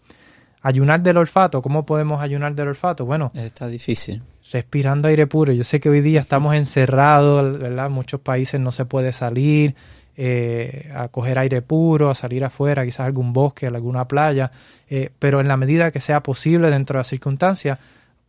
Ayunar 0.65 0.99
del 1.01 1.17
olfato, 1.17 1.62
¿cómo 1.62 1.86
podemos 1.86 2.23
ayunar 2.23 2.56
del 2.56 2.69
olfato? 2.69 3.06
Bueno, 3.06 3.32
está 3.36 3.67
difícil. 3.67 4.23
Respirando 4.51 5.08
aire 5.08 5.28
puro. 5.28 5.54
Yo 5.54 5.63
sé 5.63 5.80
que 5.80 5.89
hoy 5.89 6.01
día 6.01 6.21
estamos 6.21 6.56
encerrados, 6.56 7.60
¿verdad? 7.60 7.86
En 7.86 7.91
muchos 7.91 8.19
países 8.19 8.60
no 8.60 8.71
se 8.71 8.84
puede 8.84 9.13
salir 9.13 9.75
eh, 10.17 10.91
a 10.95 11.10
coger 11.10 11.38
aire 11.38 11.62
puro, 11.62 12.10
a 12.10 12.15
salir 12.15 12.43
afuera, 12.43 12.84
quizás 12.84 13.01
a 13.01 13.06
algún 13.06 13.32
bosque, 13.32 13.67
a 13.67 13.69
alguna 13.69 14.08
playa, 14.08 14.51
eh, 14.89 15.12
pero 15.19 15.39
en 15.39 15.47
la 15.47 15.56
medida 15.56 15.91
que 15.91 15.99
sea 15.99 16.23
posible 16.23 16.71
dentro 16.71 16.95
de 16.95 17.01
las 17.01 17.10
circunstancias, 17.10 17.78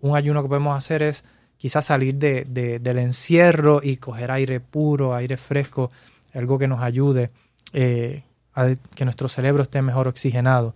un 0.02 0.14
ayuno 0.14 0.42
que 0.42 0.48
podemos 0.48 0.76
hacer 0.76 1.04
es 1.04 1.24
quizás 1.56 1.86
salir 1.86 2.16
de, 2.16 2.44
del 2.44 2.98
encierro 2.98 3.80
y 3.82 3.96
coger 3.96 4.30
aire 4.30 4.60
puro, 4.60 5.14
aire 5.14 5.38
fresco, 5.38 5.90
algo 6.34 6.58
que 6.58 6.68
nos 6.68 6.82
ayude 6.82 7.30
eh, 7.72 8.24
a 8.54 8.74
que 8.94 9.06
nuestro 9.06 9.26
cerebro 9.30 9.62
esté 9.62 9.80
mejor 9.80 10.06
oxigenado. 10.06 10.74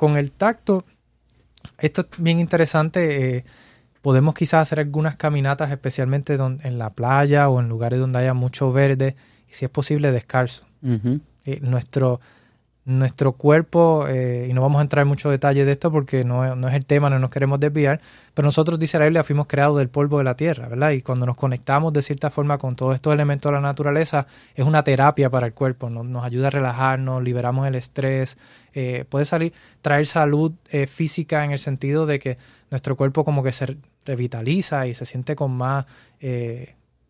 Con 0.00 0.16
el 0.16 0.32
tacto, 0.32 0.86
esto 1.76 2.00
es 2.00 2.06
bien 2.16 2.40
interesante. 2.40 3.36
Eh, 3.36 3.44
podemos 4.00 4.34
quizás 4.34 4.62
hacer 4.62 4.80
algunas 4.80 5.16
caminatas, 5.16 5.70
especialmente 5.70 6.38
en 6.38 6.78
la 6.78 6.88
playa 6.88 7.50
o 7.50 7.60
en 7.60 7.68
lugares 7.68 8.00
donde 8.00 8.18
haya 8.18 8.32
mucho 8.32 8.72
verde, 8.72 9.14
y 9.46 9.52
si 9.52 9.66
es 9.66 9.70
posible, 9.70 10.10
descalzo. 10.10 10.64
Eh, 11.44 11.60
nuestro, 11.60 12.18
nuestro 12.86 13.32
cuerpo, 13.32 14.06
eh, 14.08 14.46
y 14.48 14.52
no 14.52 14.62
vamos 14.62 14.78
a 14.78 14.82
entrar 14.82 15.02
en 15.02 15.08
mucho 15.08 15.30
detalle 15.30 15.64
de 15.64 15.72
esto 15.72 15.92
porque 15.92 16.24
no, 16.24 16.56
no, 16.56 16.68
es 16.68 16.74
el 16.74 16.86
tema, 16.86 17.10
no 17.10 17.18
nos 17.18 17.30
queremos 17.30 17.60
desviar, 17.60 18.00
pero 18.32 18.46
nosotros, 18.46 18.78
dice 18.78 18.98
la 18.98 19.04
Biblia, 19.04 19.22
fuimos 19.22 19.46
creados 19.46 19.76
del 19.78 19.88
polvo 19.88 20.18
de 20.18 20.24
la 20.24 20.34
tierra, 20.34 20.68
¿verdad? 20.68 20.90
Y 20.92 21.02
cuando 21.02 21.26
nos 21.26 21.36
conectamos 21.36 21.92
de 21.92 22.02
cierta 22.02 22.30
forma 22.30 22.58
con 22.58 22.76
todos 22.76 22.94
estos 22.94 23.12
elementos 23.12 23.50
de 23.50 23.56
la 23.56 23.60
naturaleza, 23.60 24.26
es 24.54 24.64
una 24.64 24.82
terapia 24.82 25.28
para 25.28 25.46
el 25.46 25.52
cuerpo, 25.52 25.90
nos, 25.90 26.06
nos 26.06 26.24
ayuda 26.24 26.48
a 26.48 26.50
relajarnos, 26.50 27.22
liberamos 27.22 27.66
el 27.66 27.74
estrés, 27.74 28.38
eh, 28.72 29.04
puede 29.08 29.26
salir, 29.26 29.52
traer 29.82 30.06
salud 30.06 30.52
eh, 30.70 30.86
física 30.86 31.44
en 31.44 31.50
el 31.52 31.58
sentido 31.58 32.06
de 32.06 32.18
que 32.18 32.38
nuestro 32.70 32.96
cuerpo 32.96 33.24
como 33.24 33.42
que 33.42 33.52
se 33.52 33.76
revitaliza 34.06 34.86
y 34.86 34.94
se 34.94 35.04
siente 35.04 35.36
con 35.36 35.52
más 35.52 35.86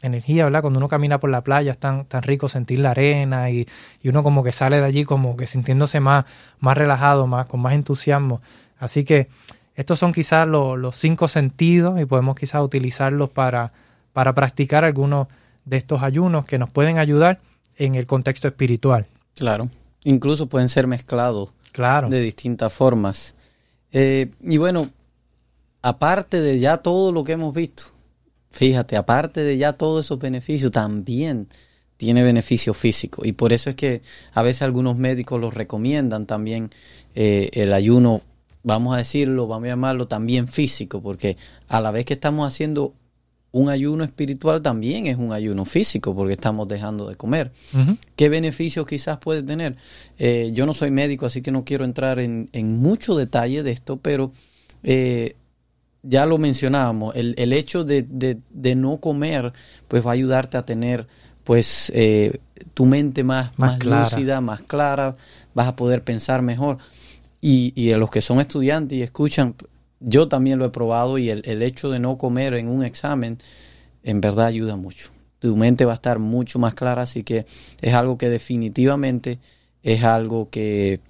energía, 0.03 0.45
¿verdad? 0.45 0.63
Cuando 0.63 0.79
uno 0.79 0.89
camina 0.89 1.21
por 1.21 1.31
la 1.31 1.43
playa 1.43 1.73
es 1.73 1.79
tan, 1.79 2.05
tan 2.05 2.23
rico 2.23 2.49
sentir 2.49 2.79
la 2.79 2.93
arena 2.93 3.51
y, 3.51 3.67
uno 4.05 4.23
como 4.23 4.43
que 4.43 4.53
sale 4.53 4.81
de 4.81 4.87
allí 4.87 5.05
como 5.05 5.37
que 5.37 5.47
sintiéndose 5.47 6.01
más, 6.01 6.25
más 6.59 6.77
relajado, 6.77 7.27
más, 7.27 7.47
con 7.47 7.61
más 7.61 7.75
entusiasmo. 7.75 8.41
Así 8.79 9.05
que 9.05 9.29
estos 9.75 9.99
son 9.99 10.13
quizás 10.13 10.47
los, 10.49 10.97
cinco 10.97 11.29
sentidos 11.29 12.01
y 12.01 12.05
podemos 12.05 12.37
quizás 12.37 12.63
utilizarlos 12.63 13.31
para, 13.31 13.73
para 14.13 14.35
practicar 14.35 14.85
algunos 14.85 15.29
de 15.65 15.77
estos 15.77 16.03
ayunos 16.03 16.45
que 16.45 16.59
nos 16.59 16.71
pueden 16.71 16.99
ayudar 16.99 17.41
en 17.77 17.95
el 17.95 18.07
contexto 18.07 18.49
espiritual. 18.49 19.07
Claro, 19.37 19.69
incluso 20.05 20.49
pueden 20.49 20.69
ser 20.69 20.87
mezclados 20.87 21.51
claro. 21.73 22.09
de 22.09 22.21
distintas 22.21 22.73
formas. 22.73 23.35
Eh, 23.93 24.31
y 24.43 24.59
bueno, 24.59 24.91
aparte 25.83 26.41
de 26.41 26.59
ya 26.59 26.79
todo 26.79 27.13
lo 27.13 27.25
que 27.25 27.33
hemos 27.33 27.55
visto, 27.55 27.85
Fíjate, 28.51 28.97
aparte 28.97 29.43
de 29.43 29.57
ya 29.57 29.75
todos 29.75 30.07
esos 30.07 30.19
beneficios, 30.19 30.71
también 30.71 31.49
tiene 31.97 32.23
beneficio 32.23 32.75
físico. 32.75 33.23
Y 33.25 33.33
por 33.33 33.53
eso 33.53 33.71
es 33.71 33.77
que 33.77 34.03
a 34.33 34.43
veces 34.43 34.63
algunos 34.63 34.97
médicos 34.97 35.41
lo 35.41 35.51
recomiendan 35.51 36.27
también 36.27 36.71
eh, 37.15 37.51
el 37.53 37.73
ayuno, 37.73 38.23
vamos 38.63 38.95
a 38.95 38.99
decirlo, 38.99 39.47
vamos 39.47 39.67
a 39.67 39.73
llamarlo 39.73 40.09
también 40.09 40.49
físico, 40.49 41.03
porque 41.03 41.37
a 41.69 41.81
la 41.81 41.91
vez 41.91 42.07
que 42.07 42.15
estamos 42.15 42.49
haciendo 42.49 42.95
un 43.53 43.69
ayuno 43.69 44.05
espiritual 44.05 44.63
también 44.63 45.07
es 45.07 45.17
un 45.17 45.33
ayuno 45.33 45.65
físico 45.65 46.15
porque 46.15 46.35
estamos 46.35 46.69
dejando 46.69 47.09
de 47.09 47.17
comer. 47.17 47.53
¿Qué 48.17 48.29
beneficios 48.29 48.87
quizás 48.87 49.19
puede 49.19 49.43
tener? 49.43 49.77
Eh, 50.19 50.53
yo 50.55 50.67
no 50.67 50.75
soy 50.75 50.91
médico, 50.91 51.27
así 51.27 51.43
que 51.43 51.51
no 51.51 51.65
quiero 51.65 51.85
entrar 51.85 52.21
en, 52.21 52.49
en 52.53 52.79
mucho 52.79 53.17
detalle 53.17 53.63
de 53.63 53.73
esto, 53.73 53.99
pero 53.99 54.33
eh, 54.83 55.37
ya 56.03 56.27
lo 56.27 56.39
mencionábamos, 56.39 57.15
el, 57.17 57.35
el 57.37 57.53
hecho 57.53 57.85
de, 57.85 58.03
de, 58.09 58.75
no 58.75 58.99
comer, 58.99 59.53
pues 59.89 60.05
va 60.05 60.11
a 60.11 60.15
ayudarte 60.15 60.57
a 60.57 60.65
tener 60.65 61.07
pues 61.45 61.91
eh, 61.95 62.39
tu 62.75 62.87
mente 62.87 63.25
más, 63.25 63.59
más, 63.59 63.83
lúcida, 63.85 64.41
más 64.41 64.63
clara, 64.63 65.17
vas 65.55 65.69
a 65.69 65.77
poder 65.77 66.05
pensar 66.05 66.43
mejor. 66.43 66.79
Y, 67.41 67.73
y 67.75 67.93
a 67.93 67.99
los 67.99 68.11
que 68.11 68.21
son 68.21 68.41
estudiantes 68.41 68.99
y 68.99 69.03
escuchan, 69.03 69.55
yo 70.01 70.29
también 70.29 70.59
lo 70.59 70.65
he 70.65 70.71
probado 70.71 71.19
y 71.19 71.31
el, 71.31 71.43
el 71.45 71.63
hecho 71.63 71.91
de 71.91 71.99
no 71.99 72.19
comer 72.19 72.55
en 72.55 72.69
un 72.69 72.85
examen 72.85 73.39
en 74.03 74.21
verdad 74.21 74.47
ayuda 74.47 74.77
mucho. 74.77 75.11
Tu 75.39 75.57
mente 75.57 75.85
va 75.85 75.93
a 75.93 75.95
estar 75.95 76.19
mucho 76.19 76.59
más 76.59 76.75
clara, 76.75 77.03
así 77.03 77.23
que 77.25 77.47
es 77.81 77.95
algo 77.95 78.19
que 78.19 78.29
definitivamente 78.29 79.39
es 79.83 80.05
algo 80.05 80.51
que, 80.51 81.01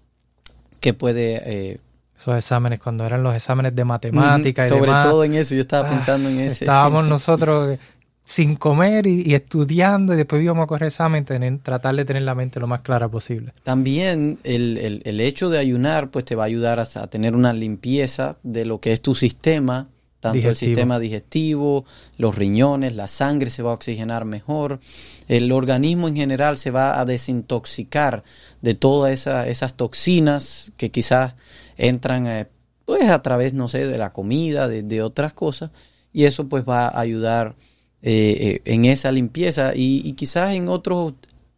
que 0.78 0.94
puede 0.94 1.42
eh, 1.44 1.80
esos 2.20 2.36
exámenes, 2.36 2.78
cuando 2.78 3.06
eran 3.06 3.22
los 3.22 3.34
exámenes 3.34 3.74
de 3.74 3.84
matemáticas. 3.84 4.68
Sobre 4.68 4.92
todo 4.92 5.24
en 5.24 5.34
eso, 5.34 5.54
yo 5.54 5.62
estaba 5.62 5.88
ah, 5.88 5.90
pensando 5.90 6.28
en 6.28 6.40
ese. 6.40 6.64
Estábamos 6.64 7.04
nosotros 7.08 7.78
sin 8.24 8.54
comer 8.54 9.06
y, 9.06 9.34
estudiando 9.34 10.14
y 10.14 10.16
después 10.16 10.40
íbamos 10.40 10.62
a 10.64 10.66
correr 10.68 10.88
examen, 10.88 11.24
tratar 11.62 11.96
de 11.96 12.04
tener 12.04 12.22
la 12.22 12.36
mente 12.36 12.60
lo 12.60 12.68
más 12.68 12.80
clara 12.82 13.08
posible. 13.08 13.52
También 13.64 14.38
el, 14.44 15.00
el, 15.04 15.20
hecho 15.20 15.48
de 15.48 15.58
ayunar 15.58 16.10
pues 16.10 16.24
te 16.26 16.36
va 16.36 16.44
a 16.44 16.46
ayudar 16.46 16.78
a, 16.78 16.86
tener 17.08 17.34
una 17.34 17.52
limpieza 17.52 18.36
de 18.44 18.66
lo 18.66 18.78
que 18.78 18.92
es 18.92 19.00
tu 19.00 19.16
sistema, 19.16 19.88
tanto 20.20 20.48
el 20.48 20.54
sistema 20.54 21.00
digestivo, 21.00 21.86
los 22.18 22.36
riñones, 22.36 22.94
la 22.94 23.08
sangre 23.08 23.50
se 23.50 23.64
va 23.64 23.70
a 23.70 23.74
oxigenar 23.74 24.26
mejor, 24.26 24.78
el 25.26 25.50
organismo 25.50 26.06
en 26.06 26.14
general 26.14 26.56
se 26.56 26.70
va 26.70 27.00
a 27.00 27.04
desintoxicar 27.04 28.22
de 28.60 28.74
todas 28.74 29.26
esas 29.26 29.74
toxinas 29.74 30.70
que 30.76 30.90
quizás 30.90 31.34
entran 31.80 32.26
eh, 32.26 32.46
pues 32.84 33.10
a 33.10 33.22
través, 33.22 33.54
no 33.54 33.68
sé, 33.68 33.86
de 33.86 33.98
la 33.98 34.12
comida, 34.12 34.68
de, 34.68 35.02
otras 35.02 35.32
cosas, 35.32 35.70
y 36.12 36.24
eso 36.24 36.48
pues 36.48 36.64
va 36.68 36.88
a 36.88 37.00
ayudar 37.00 37.56
eh, 38.02 38.60
eh, 38.64 38.72
en 38.72 38.84
esa 38.84 39.10
limpieza. 39.12 39.72
Y, 39.74 40.12
quizás 40.12 40.54
en 40.54 40.68
otros 40.68 41.14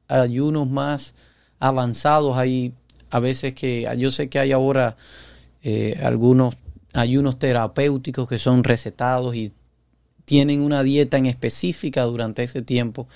ayunos 0.08 0.68
más 0.68 1.14
avanzados 1.58 2.36
hay 2.36 2.74
a 3.10 3.20
veces 3.20 3.54
que 3.54 3.88
yo 3.98 4.10
sé 4.10 4.28
que 4.28 4.38
hay 4.38 4.52
ahora 4.52 4.96
algunos 6.02 6.56
ayunos 6.92 7.38
terapéuticos 7.38 8.28
que 8.28 8.38
son 8.38 8.64
recetados 8.64 9.34
y 9.36 9.52
tienen 10.24 10.60
una 10.60 10.82
dieta 10.82 11.18
en 11.18 11.26
específica 11.26 12.02
durante 12.02 12.42
ese 12.42 12.62
tiempo 12.62 13.06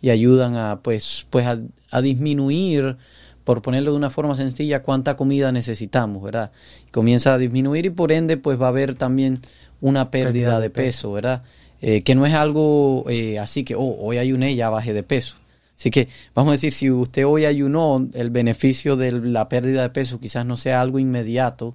y 0.00 0.10
ayudan 0.10 0.56
a 0.56 0.80
pues 0.82 1.26
pues 1.30 1.46
a 1.46 2.02
disminuir 2.02 2.98
por 3.44 3.62
ponerlo 3.62 3.92
de 3.92 3.96
una 3.96 4.10
forma 4.10 4.34
sencilla, 4.34 4.82
cuánta 4.82 5.16
comida 5.16 5.52
necesitamos, 5.52 6.22
¿verdad? 6.22 6.52
Comienza 6.90 7.34
a 7.34 7.38
disminuir 7.38 7.86
y 7.86 7.90
por 7.90 8.12
ende 8.12 8.36
pues 8.36 8.60
va 8.60 8.66
a 8.66 8.68
haber 8.68 8.94
también 8.94 9.40
una 9.80 10.10
pérdida, 10.10 10.60
de, 10.60 10.70
peso, 10.70 11.12
¿verdad? 11.12 11.42
Eh, 11.80 12.02
que 12.02 12.14
no 12.14 12.24
es 12.24 12.34
algo 12.34 13.04
eh, 13.08 13.38
así 13.38 13.64
que, 13.64 13.74
oh, 13.74 13.96
hoy 13.98 14.18
ayuné, 14.18 14.54
ya 14.54 14.70
bajé 14.70 14.92
de 14.92 15.02
peso. 15.02 15.36
Así 15.76 15.90
que 15.90 16.08
vamos 16.34 16.50
a 16.50 16.52
decir, 16.52 16.72
si 16.72 16.90
usted 16.90 17.26
hoy 17.26 17.44
ayunó, 17.44 18.08
el 18.14 18.30
beneficio 18.30 18.94
de 18.94 19.10
la 19.10 19.48
pérdida 19.48 19.82
de 19.82 19.90
peso 19.90 20.20
quizás 20.20 20.46
no 20.46 20.56
sea 20.56 20.80
algo 20.80 21.00
inmediato, 21.00 21.74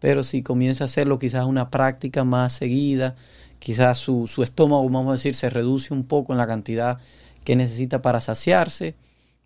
pero 0.00 0.24
si 0.24 0.42
comienza 0.42 0.84
a 0.84 0.86
hacerlo 0.86 1.20
quizás 1.20 1.46
una 1.46 1.70
práctica 1.70 2.24
más 2.24 2.54
seguida, 2.54 3.14
quizás 3.60 3.98
su, 3.98 4.26
su 4.26 4.42
estómago, 4.42 4.82
vamos 4.84 5.10
a 5.10 5.12
decir, 5.12 5.36
se 5.36 5.48
reduce 5.50 5.94
un 5.94 6.04
poco 6.04 6.32
en 6.32 6.38
la 6.38 6.46
cantidad 6.48 6.98
que 7.44 7.54
necesita 7.54 8.02
para 8.02 8.20
saciarse, 8.20 8.96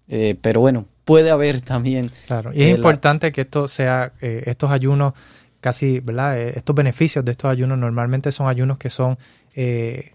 eh, 0.09 0.35
pero 0.40 0.61
bueno, 0.61 0.87
puede 1.11 1.31
haber 1.33 1.61
también. 1.61 2.09
Claro, 2.29 2.53
y 2.55 2.62
es 2.62 2.70
importante 2.70 3.33
que 3.33 3.40
esto 3.40 3.66
sea, 3.66 4.12
eh, 4.20 4.44
estos 4.46 4.70
ayunos 4.70 5.14
casi, 5.61 5.99
¿verdad? 5.99 6.38
Eh, 6.38 6.53
estos 6.55 6.77
beneficios 6.77 7.25
de 7.25 7.33
estos 7.33 7.51
ayunos 7.51 7.79
normalmente 7.79 8.31
son 8.31 8.46
ayunos 8.46 8.79
que 8.79 8.90
son 8.90 9.18
eh, 9.57 10.12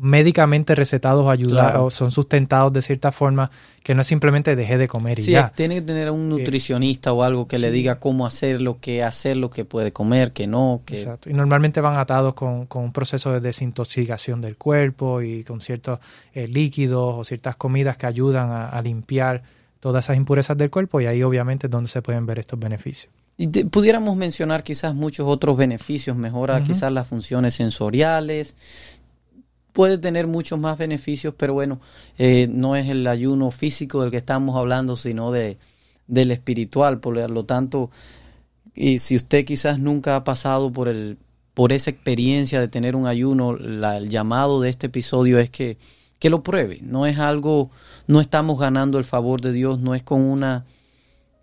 médicamente 0.00 0.74
recetados 0.74 1.24
o 1.24 1.30
ayudados, 1.30 1.94
son 1.94 2.10
sustentados 2.10 2.72
de 2.72 2.82
cierta 2.82 3.12
forma, 3.12 3.52
que 3.84 3.94
no 3.94 4.00
es 4.00 4.08
simplemente 4.08 4.56
deje 4.56 4.78
de 4.78 4.88
comer 4.88 5.20
y 5.20 5.22
sí, 5.22 5.36
tiene 5.54 5.76
que 5.76 5.82
tener 5.82 6.10
un 6.10 6.28
nutricionista 6.28 7.12
o 7.12 7.22
algo 7.22 7.46
que 7.46 7.60
le 7.60 7.70
diga 7.70 7.94
cómo 7.94 8.26
hacerlo, 8.26 8.78
qué 8.80 9.04
hacer, 9.04 9.36
lo 9.36 9.48
que 9.48 9.64
puede 9.64 9.92
comer, 9.92 10.32
que 10.32 10.48
no. 10.48 10.82
Que... 10.86 10.96
Exacto. 10.96 11.30
Y 11.30 11.34
normalmente 11.34 11.80
van 11.80 11.96
atados 11.98 12.34
con, 12.34 12.66
con, 12.66 12.82
un 12.82 12.92
proceso 12.92 13.32
de 13.32 13.38
desintoxicación 13.38 14.40
del 14.40 14.56
cuerpo 14.56 15.22
y 15.22 15.44
con 15.44 15.60
ciertos 15.60 16.00
líquidos 16.34 17.14
o 17.16 17.22
ciertas 17.22 17.54
comidas 17.54 17.96
que 17.96 18.06
ayudan 18.06 18.50
a 18.50 18.82
limpiar 18.82 19.42
todas 19.80 20.06
esas 20.06 20.16
impurezas 20.16 20.56
del 20.56 20.70
cuerpo 20.70 21.00
y 21.00 21.06
ahí 21.06 21.22
obviamente 21.22 21.66
es 21.66 21.70
donde 21.70 21.88
se 21.88 22.02
pueden 22.02 22.26
ver 22.26 22.38
estos 22.38 22.58
beneficios. 22.58 23.12
Y 23.36 23.46
pudiéramos 23.46 24.16
mencionar 24.16 24.64
quizás 24.64 24.94
muchos 24.94 25.28
otros 25.28 25.56
beneficios, 25.56 26.16
mejora 26.16 26.62
quizás 26.64 26.90
las 26.90 27.06
funciones 27.06 27.54
sensoriales, 27.54 28.56
puede 29.72 29.96
tener 29.96 30.26
muchos 30.26 30.58
más 30.58 30.76
beneficios, 30.76 31.34
pero 31.36 31.54
bueno, 31.54 31.80
eh, 32.18 32.48
no 32.50 32.74
es 32.74 32.88
el 32.88 33.06
ayuno 33.06 33.52
físico 33.52 34.02
del 34.02 34.10
que 34.10 34.16
estamos 34.16 34.56
hablando, 34.56 34.96
sino 34.96 35.30
de, 35.30 35.56
del 36.08 36.32
espiritual, 36.32 36.98
por 36.98 37.16
lo 37.30 37.44
tanto, 37.44 37.92
y 38.74 38.98
si 38.98 39.14
usted 39.14 39.44
quizás 39.44 39.78
nunca 39.78 40.16
ha 40.16 40.24
pasado 40.24 40.72
por 40.72 40.88
el 40.88 41.18
por 41.58 41.72
esa 41.72 41.90
experiencia 41.90 42.60
de 42.60 42.68
tener 42.68 42.94
un 42.94 43.08
ayuno, 43.08 43.56
el 43.56 44.08
llamado 44.08 44.60
de 44.60 44.70
este 44.70 44.86
episodio 44.86 45.40
es 45.40 45.50
que 45.50 45.76
que 46.18 46.30
lo 46.30 46.42
pruebe. 46.42 46.80
No 46.82 47.06
es 47.06 47.18
algo, 47.18 47.70
no 48.06 48.20
estamos 48.20 48.58
ganando 48.58 48.98
el 48.98 49.04
favor 49.04 49.40
de 49.40 49.52
Dios, 49.52 49.80
no 49.80 49.94
es 49.94 50.02
con 50.02 50.22
una 50.22 50.66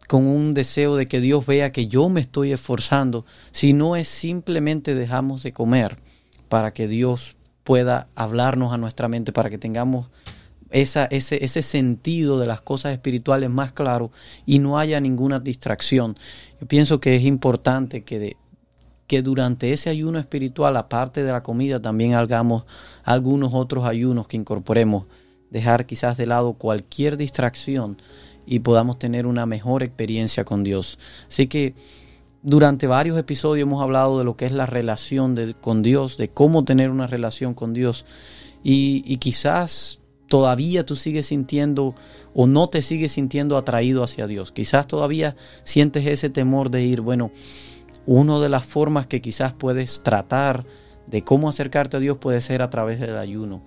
con 0.08 0.28
un 0.28 0.54
deseo 0.54 0.96
de 0.96 1.08
que 1.08 1.20
Dios 1.20 1.48
vea 1.48 1.72
que 1.72 1.88
yo 1.88 2.10
me 2.10 2.22
estoy 2.22 2.52
esforzando, 2.52 3.26
sino 3.52 3.96
es 3.96 4.08
simplemente 4.08 4.94
dejamos 4.94 5.42
de 5.42 5.52
comer 5.52 5.98
para 6.48 6.74
que 6.74 6.88
Dios 6.88 7.36
pueda 7.64 8.08
hablarnos 8.14 8.72
a 8.72 8.78
nuestra 8.78 9.08
mente, 9.08 9.34
para 9.34 9.50
que 9.50 9.58
tengamos 9.58 10.12
esa, 10.70 11.06
ese, 11.06 11.44
ese 11.44 11.64
sentido 11.64 12.40
de 12.40 12.48
las 12.48 12.62
cosas 12.62 12.92
espirituales 12.92 13.50
más 13.50 13.72
claro 13.72 14.12
y 14.46 14.60
no 14.60 14.78
haya 14.78 15.00
ninguna 15.00 15.40
distracción. 15.40 16.18
Yo 16.62 16.68
pienso 16.68 17.00
que 17.00 17.16
es 17.16 17.24
importante 17.24 18.04
que 18.04 18.20
de, 18.20 18.38
que 19.08 19.22
durante 19.22 19.72
ese 19.74 19.90
ayuno 19.90 20.20
espiritual, 20.20 20.78
aparte 20.78 21.24
de 21.24 21.32
la 21.32 21.44
comida, 21.44 21.82
también 21.82 22.14
hagamos 22.14 22.66
algunos 23.04 23.54
otros 23.54 23.86
ayunos 23.86 24.28
que 24.28 24.38
incorporemos, 24.38 25.06
dejar 25.52 25.86
quizás 25.86 26.18
de 26.18 26.26
lado 26.26 26.54
cualquier 26.54 27.18
distracción 27.18 28.02
y 28.46 28.60
podamos 28.60 29.00
tener 29.00 29.26
una 29.26 29.46
mejor 29.46 29.84
experiencia 29.84 30.44
con 30.44 30.64
Dios. 30.64 30.98
Así 31.28 31.48
que 31.48 31.76
durante 32.42 32.88
varios 32.88 33.18
episodios 33.18 33.68
hemos 33.68 33.82
hablado 33.82 34.20
de 34.20 34.24
lo 34.24 34.38
que 34.38 34.46
es 34.46 34.52
la 34.52 34.66
relación 34.66 35.56
con 35.62 35.82
Dios, 35.82 36.18
de 36.18 36.30
cómo 36.30 36.64
tener 36.64 36.90
una 36.90 37.08
relación 37.08 37.54
con 37.54 37.74
Dios 37.74 38.06
y, 38.64 39.04
y 39.06 39.18
quizás 39.18 40.00
todavía 40.28 40.86
tú 40.86 40.96
sigues 40.96 41.28
sintiendo 41.28 41.96
o 42.34 42.48
no 42.48 42.70
te 42.70 42.82
sigues 42.82 43.14
sintiendo 43.14 43.58
atraído 43.58 44.04
hacia 44.04 44.28
Dios. 44.28 44.52
Quizás 44.52 44.88
todavía 44.88 45.36
sientes 45.64 46.06
ese 46.06 46.30
temor 46.30 46.72
de 46.72 46.84
ir, 46.84 47.02
bueno, 47.02 47.32
una 48.06 48.40
de 48.40 48.50
las 48.50 48.66
formas 48.66 49.08
que 49.08 49.22
quizás 49.22 49.54
puedes 49.54 50.04
tratar 50.04 50.66
de 51.08 51.24
cómo 51.24 51.50
acercarte 51.50 51.98
a 51.98 52.00
Dios 52.00 52.18
puede 52.18 52.42
ser 52.42 52.62
a 52.62 52.70
través 52.70 53.00
del 53.00 53.18
ayuno. 53.18 53.64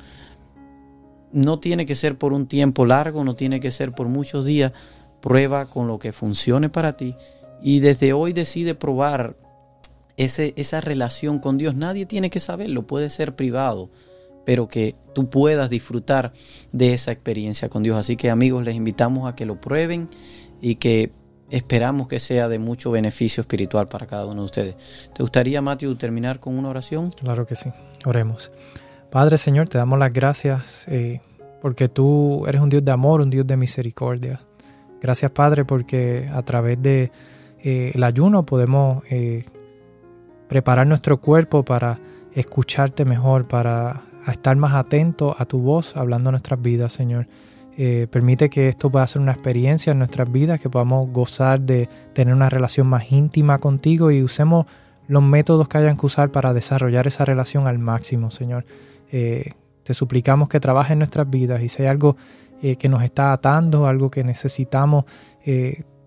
No 1.33 1.59
tiene 1.59 1.87
que 1.87 1.95
ser 1.95 2.17
por 2.17 2.33
un 2.33 2.47
tiempo 2.47 2.87
largo, 2.87 3.25
no 3.25 3.37
tiene 3.37 3.61
que 3.61 3.71
ser 3.71 3.93
por 3.93 4.09
muchos 4.09 4.45
días. 4.45 4.73
Prueba 5.21 5.67
con 5.67 5.89
lo 5.89 5.99
que 5.99 6.13
funcione 6.13 6.69
para 6.69 6.97
ti 6.97 7.15
y 7.63 7.81
desde 7.81 8.13
hoy 8.13 8.33
decide 8.33 8.75
probar 8.75 9.37
ese, 10.17 10.55
esa 10.57 10.81
relación 10.81 11.39
con 11.39 11.59
Dios. 11.59 11.75
Nadie 11.75 12.07
tiene 12.07 12.31
que 12.31 12.41
saberlo, 12.41 12.87
puede 12.87 13.11
ser 13.11 13.35
privado, 13.35 13.91
pero 14.45 14.69
que 14.69 14.95
tú 15.15 15.29
puedas 15.29 15.71
disfrutar 15.71 16.33
de 16.73 16.95
esa 16.95 17.13
experiencia 17.13 17.69
con 17.69 17.83
Dios. 17.83 17.97
Así 17.97 18.17
que 18.17 18.31
amigos, 18.31 18.65
les 18.65 18.77
invitamos 18.77 19.29
a 19.29 19.35
que 19.35 19.47
lo 19.47 19.61
prueben 19.61 20.09
y 20.61 20.77
que 20.77 21.13
esperamos 21.51 22.09
que 22.09 22.19
sea 22.19 22.49
de 22.49 22.59
mucho 22.59 22.91
beneficio 22.91 23.41
espiritual 23.41 23.89
para 23.89 24.07
cada 24.07 24.27
uno 24.27 24.43
de 24.43 24.47
ustedes. 24.47 24.77
¿Te 25.15 25.23
gustaría, 25.23 25.63
Matthew, 25.63 25.95
terminar 25.97 26.41
con 26.41 26.59
una 26.59 26.69
oración? 26.69 27.11
Claro 27.11 27.47
que 27.47 27.57
sí. 27.57 27.71
Oremos. 28.05 28.51
Padre 29.11 29.39
Señor, 29.39 29.69
te 29.69 29.79
damos 29.79 29.99
las 29.99 30.13
gracias 30.13 30.87
eh, 30.89 31.21
porque 31.63 31.89
tú 31.89 32.45
eres 32.47 32.61
un 32.61 32.69
Dios 32.69 32.85
de 32.85 32.93
amor, 32.93 33.21
un 33.21 33.31
Dios 33.31 33.47
de 33.47 33.57
misericordia. 33.57 34.41
Gracias, 35.01 35.31
Padre, 35.31 35.65
porque 35.65 36.29
a 36.33 36.43
través 36.43 36.83
de 36.83 37.11
eh, 37.61 37.93
el 37.95 38.05
ayuno 38.05 38.45
podemos 38.45 39.03
eh, 39.11 39.45
preparar 40.49 40.87
nuestro 40.87 41.21
cuerpo 41.21 41.65
para 41.65 41.99
escucharte 42.33 43.05
mejor, 43.05 43.49
para 43.49 44.03
estar 44.27 44.57
más 44.57 44.75
atentos 44.75 45.35
a 45.39 45.45
tu 45.47 45.59
voz 45.61 45.97
hablando 45.97 46.31
nuestras 46.31 46.61
vidas, 46.61 46.93
Señor. 46.93 47.27
Eh, 47.81 48.09
permite 48.11 48.51
que 48.51 48.69
esto 48.69 48.91
pueda 48.91 49.07
ser 49.07 49.23
una 49.23 49.31
experiencia 49.31 49.93
en 49.93 49.99
nuestras 49.99 50.33
vidas, 50.33 50.61
que 50.61 50.69
podamos 50.69 51.13
gozar 51.13 51.61
de 51.61 51.89
tener 52.13 52.35
una 52.35 52.51
relación 52.51 52.89
más 52.89 53.13
íntima 53.13 53.59
contigo 53.59 54.11
y 54.11 54.21
usemos 54.21 54.67
los 55.07 55.23
métodos 55.23 55.69
que 55.69 55.79
hayan 55.79 55.97
que 55.97 56.05
usar 56.05 56.33
para 56.33 56.53
desarrollar 56.53 57.07
esa 57.07 57.25
relación 57.25 57.69
al 57.69 57.79
máximo, 57.79 58.33
Señor. 58.33 58.67
Eh, 59.13 59.53
te 59.85 59.95
suplicamos 59.95 60.49
que 60.49 60.59
trabajes 60.59 60.91
en 60.91 60.99
nuestras 60.99 61.31
vidas 61.31 61.63
y 61.63 61.69
si 61.69 61.83
hay 61.83 61.89
algo 61.89 62.17
eh, 62.63 62.75
que 62.75 62.89
nos 62.89 63.05
está 63.05 63.33
atando, 63.33 63.87
algo 63.87 64.11
que 64.11 64.25
necesitamos 64.25 65.05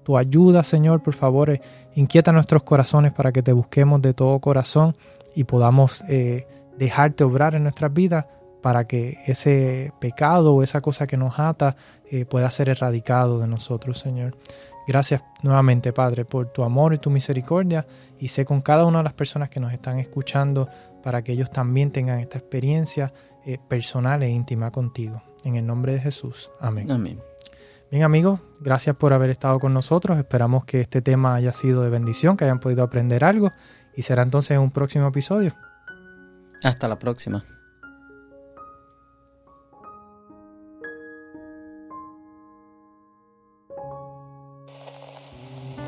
tu 0.04 0.20
ayuda, 0.20 0.64
Señor, 0.64 1.02
por 1.02 1.16
favor, 1.16 1.60
inquieta 1.96 2.32
nuestros 2.32 2.62
corazones 2.62 3.12
para 3.12 3.32
que 3.32 3.42
te 3.42 3.54
busquemos 3.54 4.00
de 4.02 4.14
todo 4.14 4.38
corazón 4.40 4.96
y 5.34 5.46
podamos 5.46 6.04
dejarte 6.78 7.24
obrar 7.24 7.56
en 7.56 7.64
nuestras 7.64 7.92
vidas 7.92 8.26
para 8.62 8.86
que 8.86 9.18
ese 9.28 9.94
pecado 10.00 10.54
o 10.54 10.64
esa 10.64 10.82
cosa 10.82 11.08
que 11.08 11.18
nos 11.18 11.40
ata 11.40 11.76
eh, 12.10 12.26
pueda 12.26 12.50
ser 12.52 12.70
erradicado 12.70 13.40
de 13.40 13.48
nosotros, 13.48 14.00
Señor. 14.00 14.36
Gracias 14.88 15.24
nuevamente, 15.44 15.94
Padre, 15.94 16.26
por 16.26 16.48
tu 16.48 16.64
amor 16.64 16.94
y 16.94 16.98
tu 16.98 17.10
misericordia 17.10 17.86
y 18.20 18.30
sé 18.30 18.46
con 18.46 18.62
cada 18.62 18.86
una 18.86 19.00
de 19.00 19.04
las 19.04 19.14
personas 19.14 19.50
que 19.50 19.60
nos 19.60 19.74
están 19.74 20.00
escuchando 20.00 20.68
para 21.04 21.24
que 21.24 21.32
ellos 21.32 21.52
también 21.52 21.92
tengan 21.92 22.20
esta 22.20 22.38
experiencia 22.38 23.14
eh, 23.46 23.58
personal 23.68 24.24
e 24.24 24.30
íntima 24.30 24.72
contigo. 24.72 25.22
En 25.44 25.56
el 25.56 25.66
nombre 25.66 25.94
de 25.94 26.00
Jesús. 26.00 26.52
Amén. 26.60 26.92
Amén. 26.92 27.20
Bien 27.90 28.04
amigos, 28.04 28.40
gracias 28.62 28.96
por 28.96 29.12
haber 29.12 29.30
estado 29.30 29.60
con 29.60 29.74
nosotros. 29.74 30.18
Esperamos 30.18 30.64
que 30.64 30.80
este 30.80 31.02
tema 31.02 31.36
haya 31.36 31.52
sido 31.52 31.82
de 31.82 31.90
bendición, 31.90 32.38
que 32.38 32.46
hayan 32.46 32.60
podido 32.60 32.84
aprender 32.84 33.26
algo 33.26 33.52
y 33.96 34.04
será 34.04 34.24
entonces 34.24 34.52
en 34.52 34.62
un 34.62 34.72
próximo 34.72 35.08
episodio. 35.08 35.54
Hasta 36.64 36.88
la 36.88 36.98
próxima. 36.98 37.44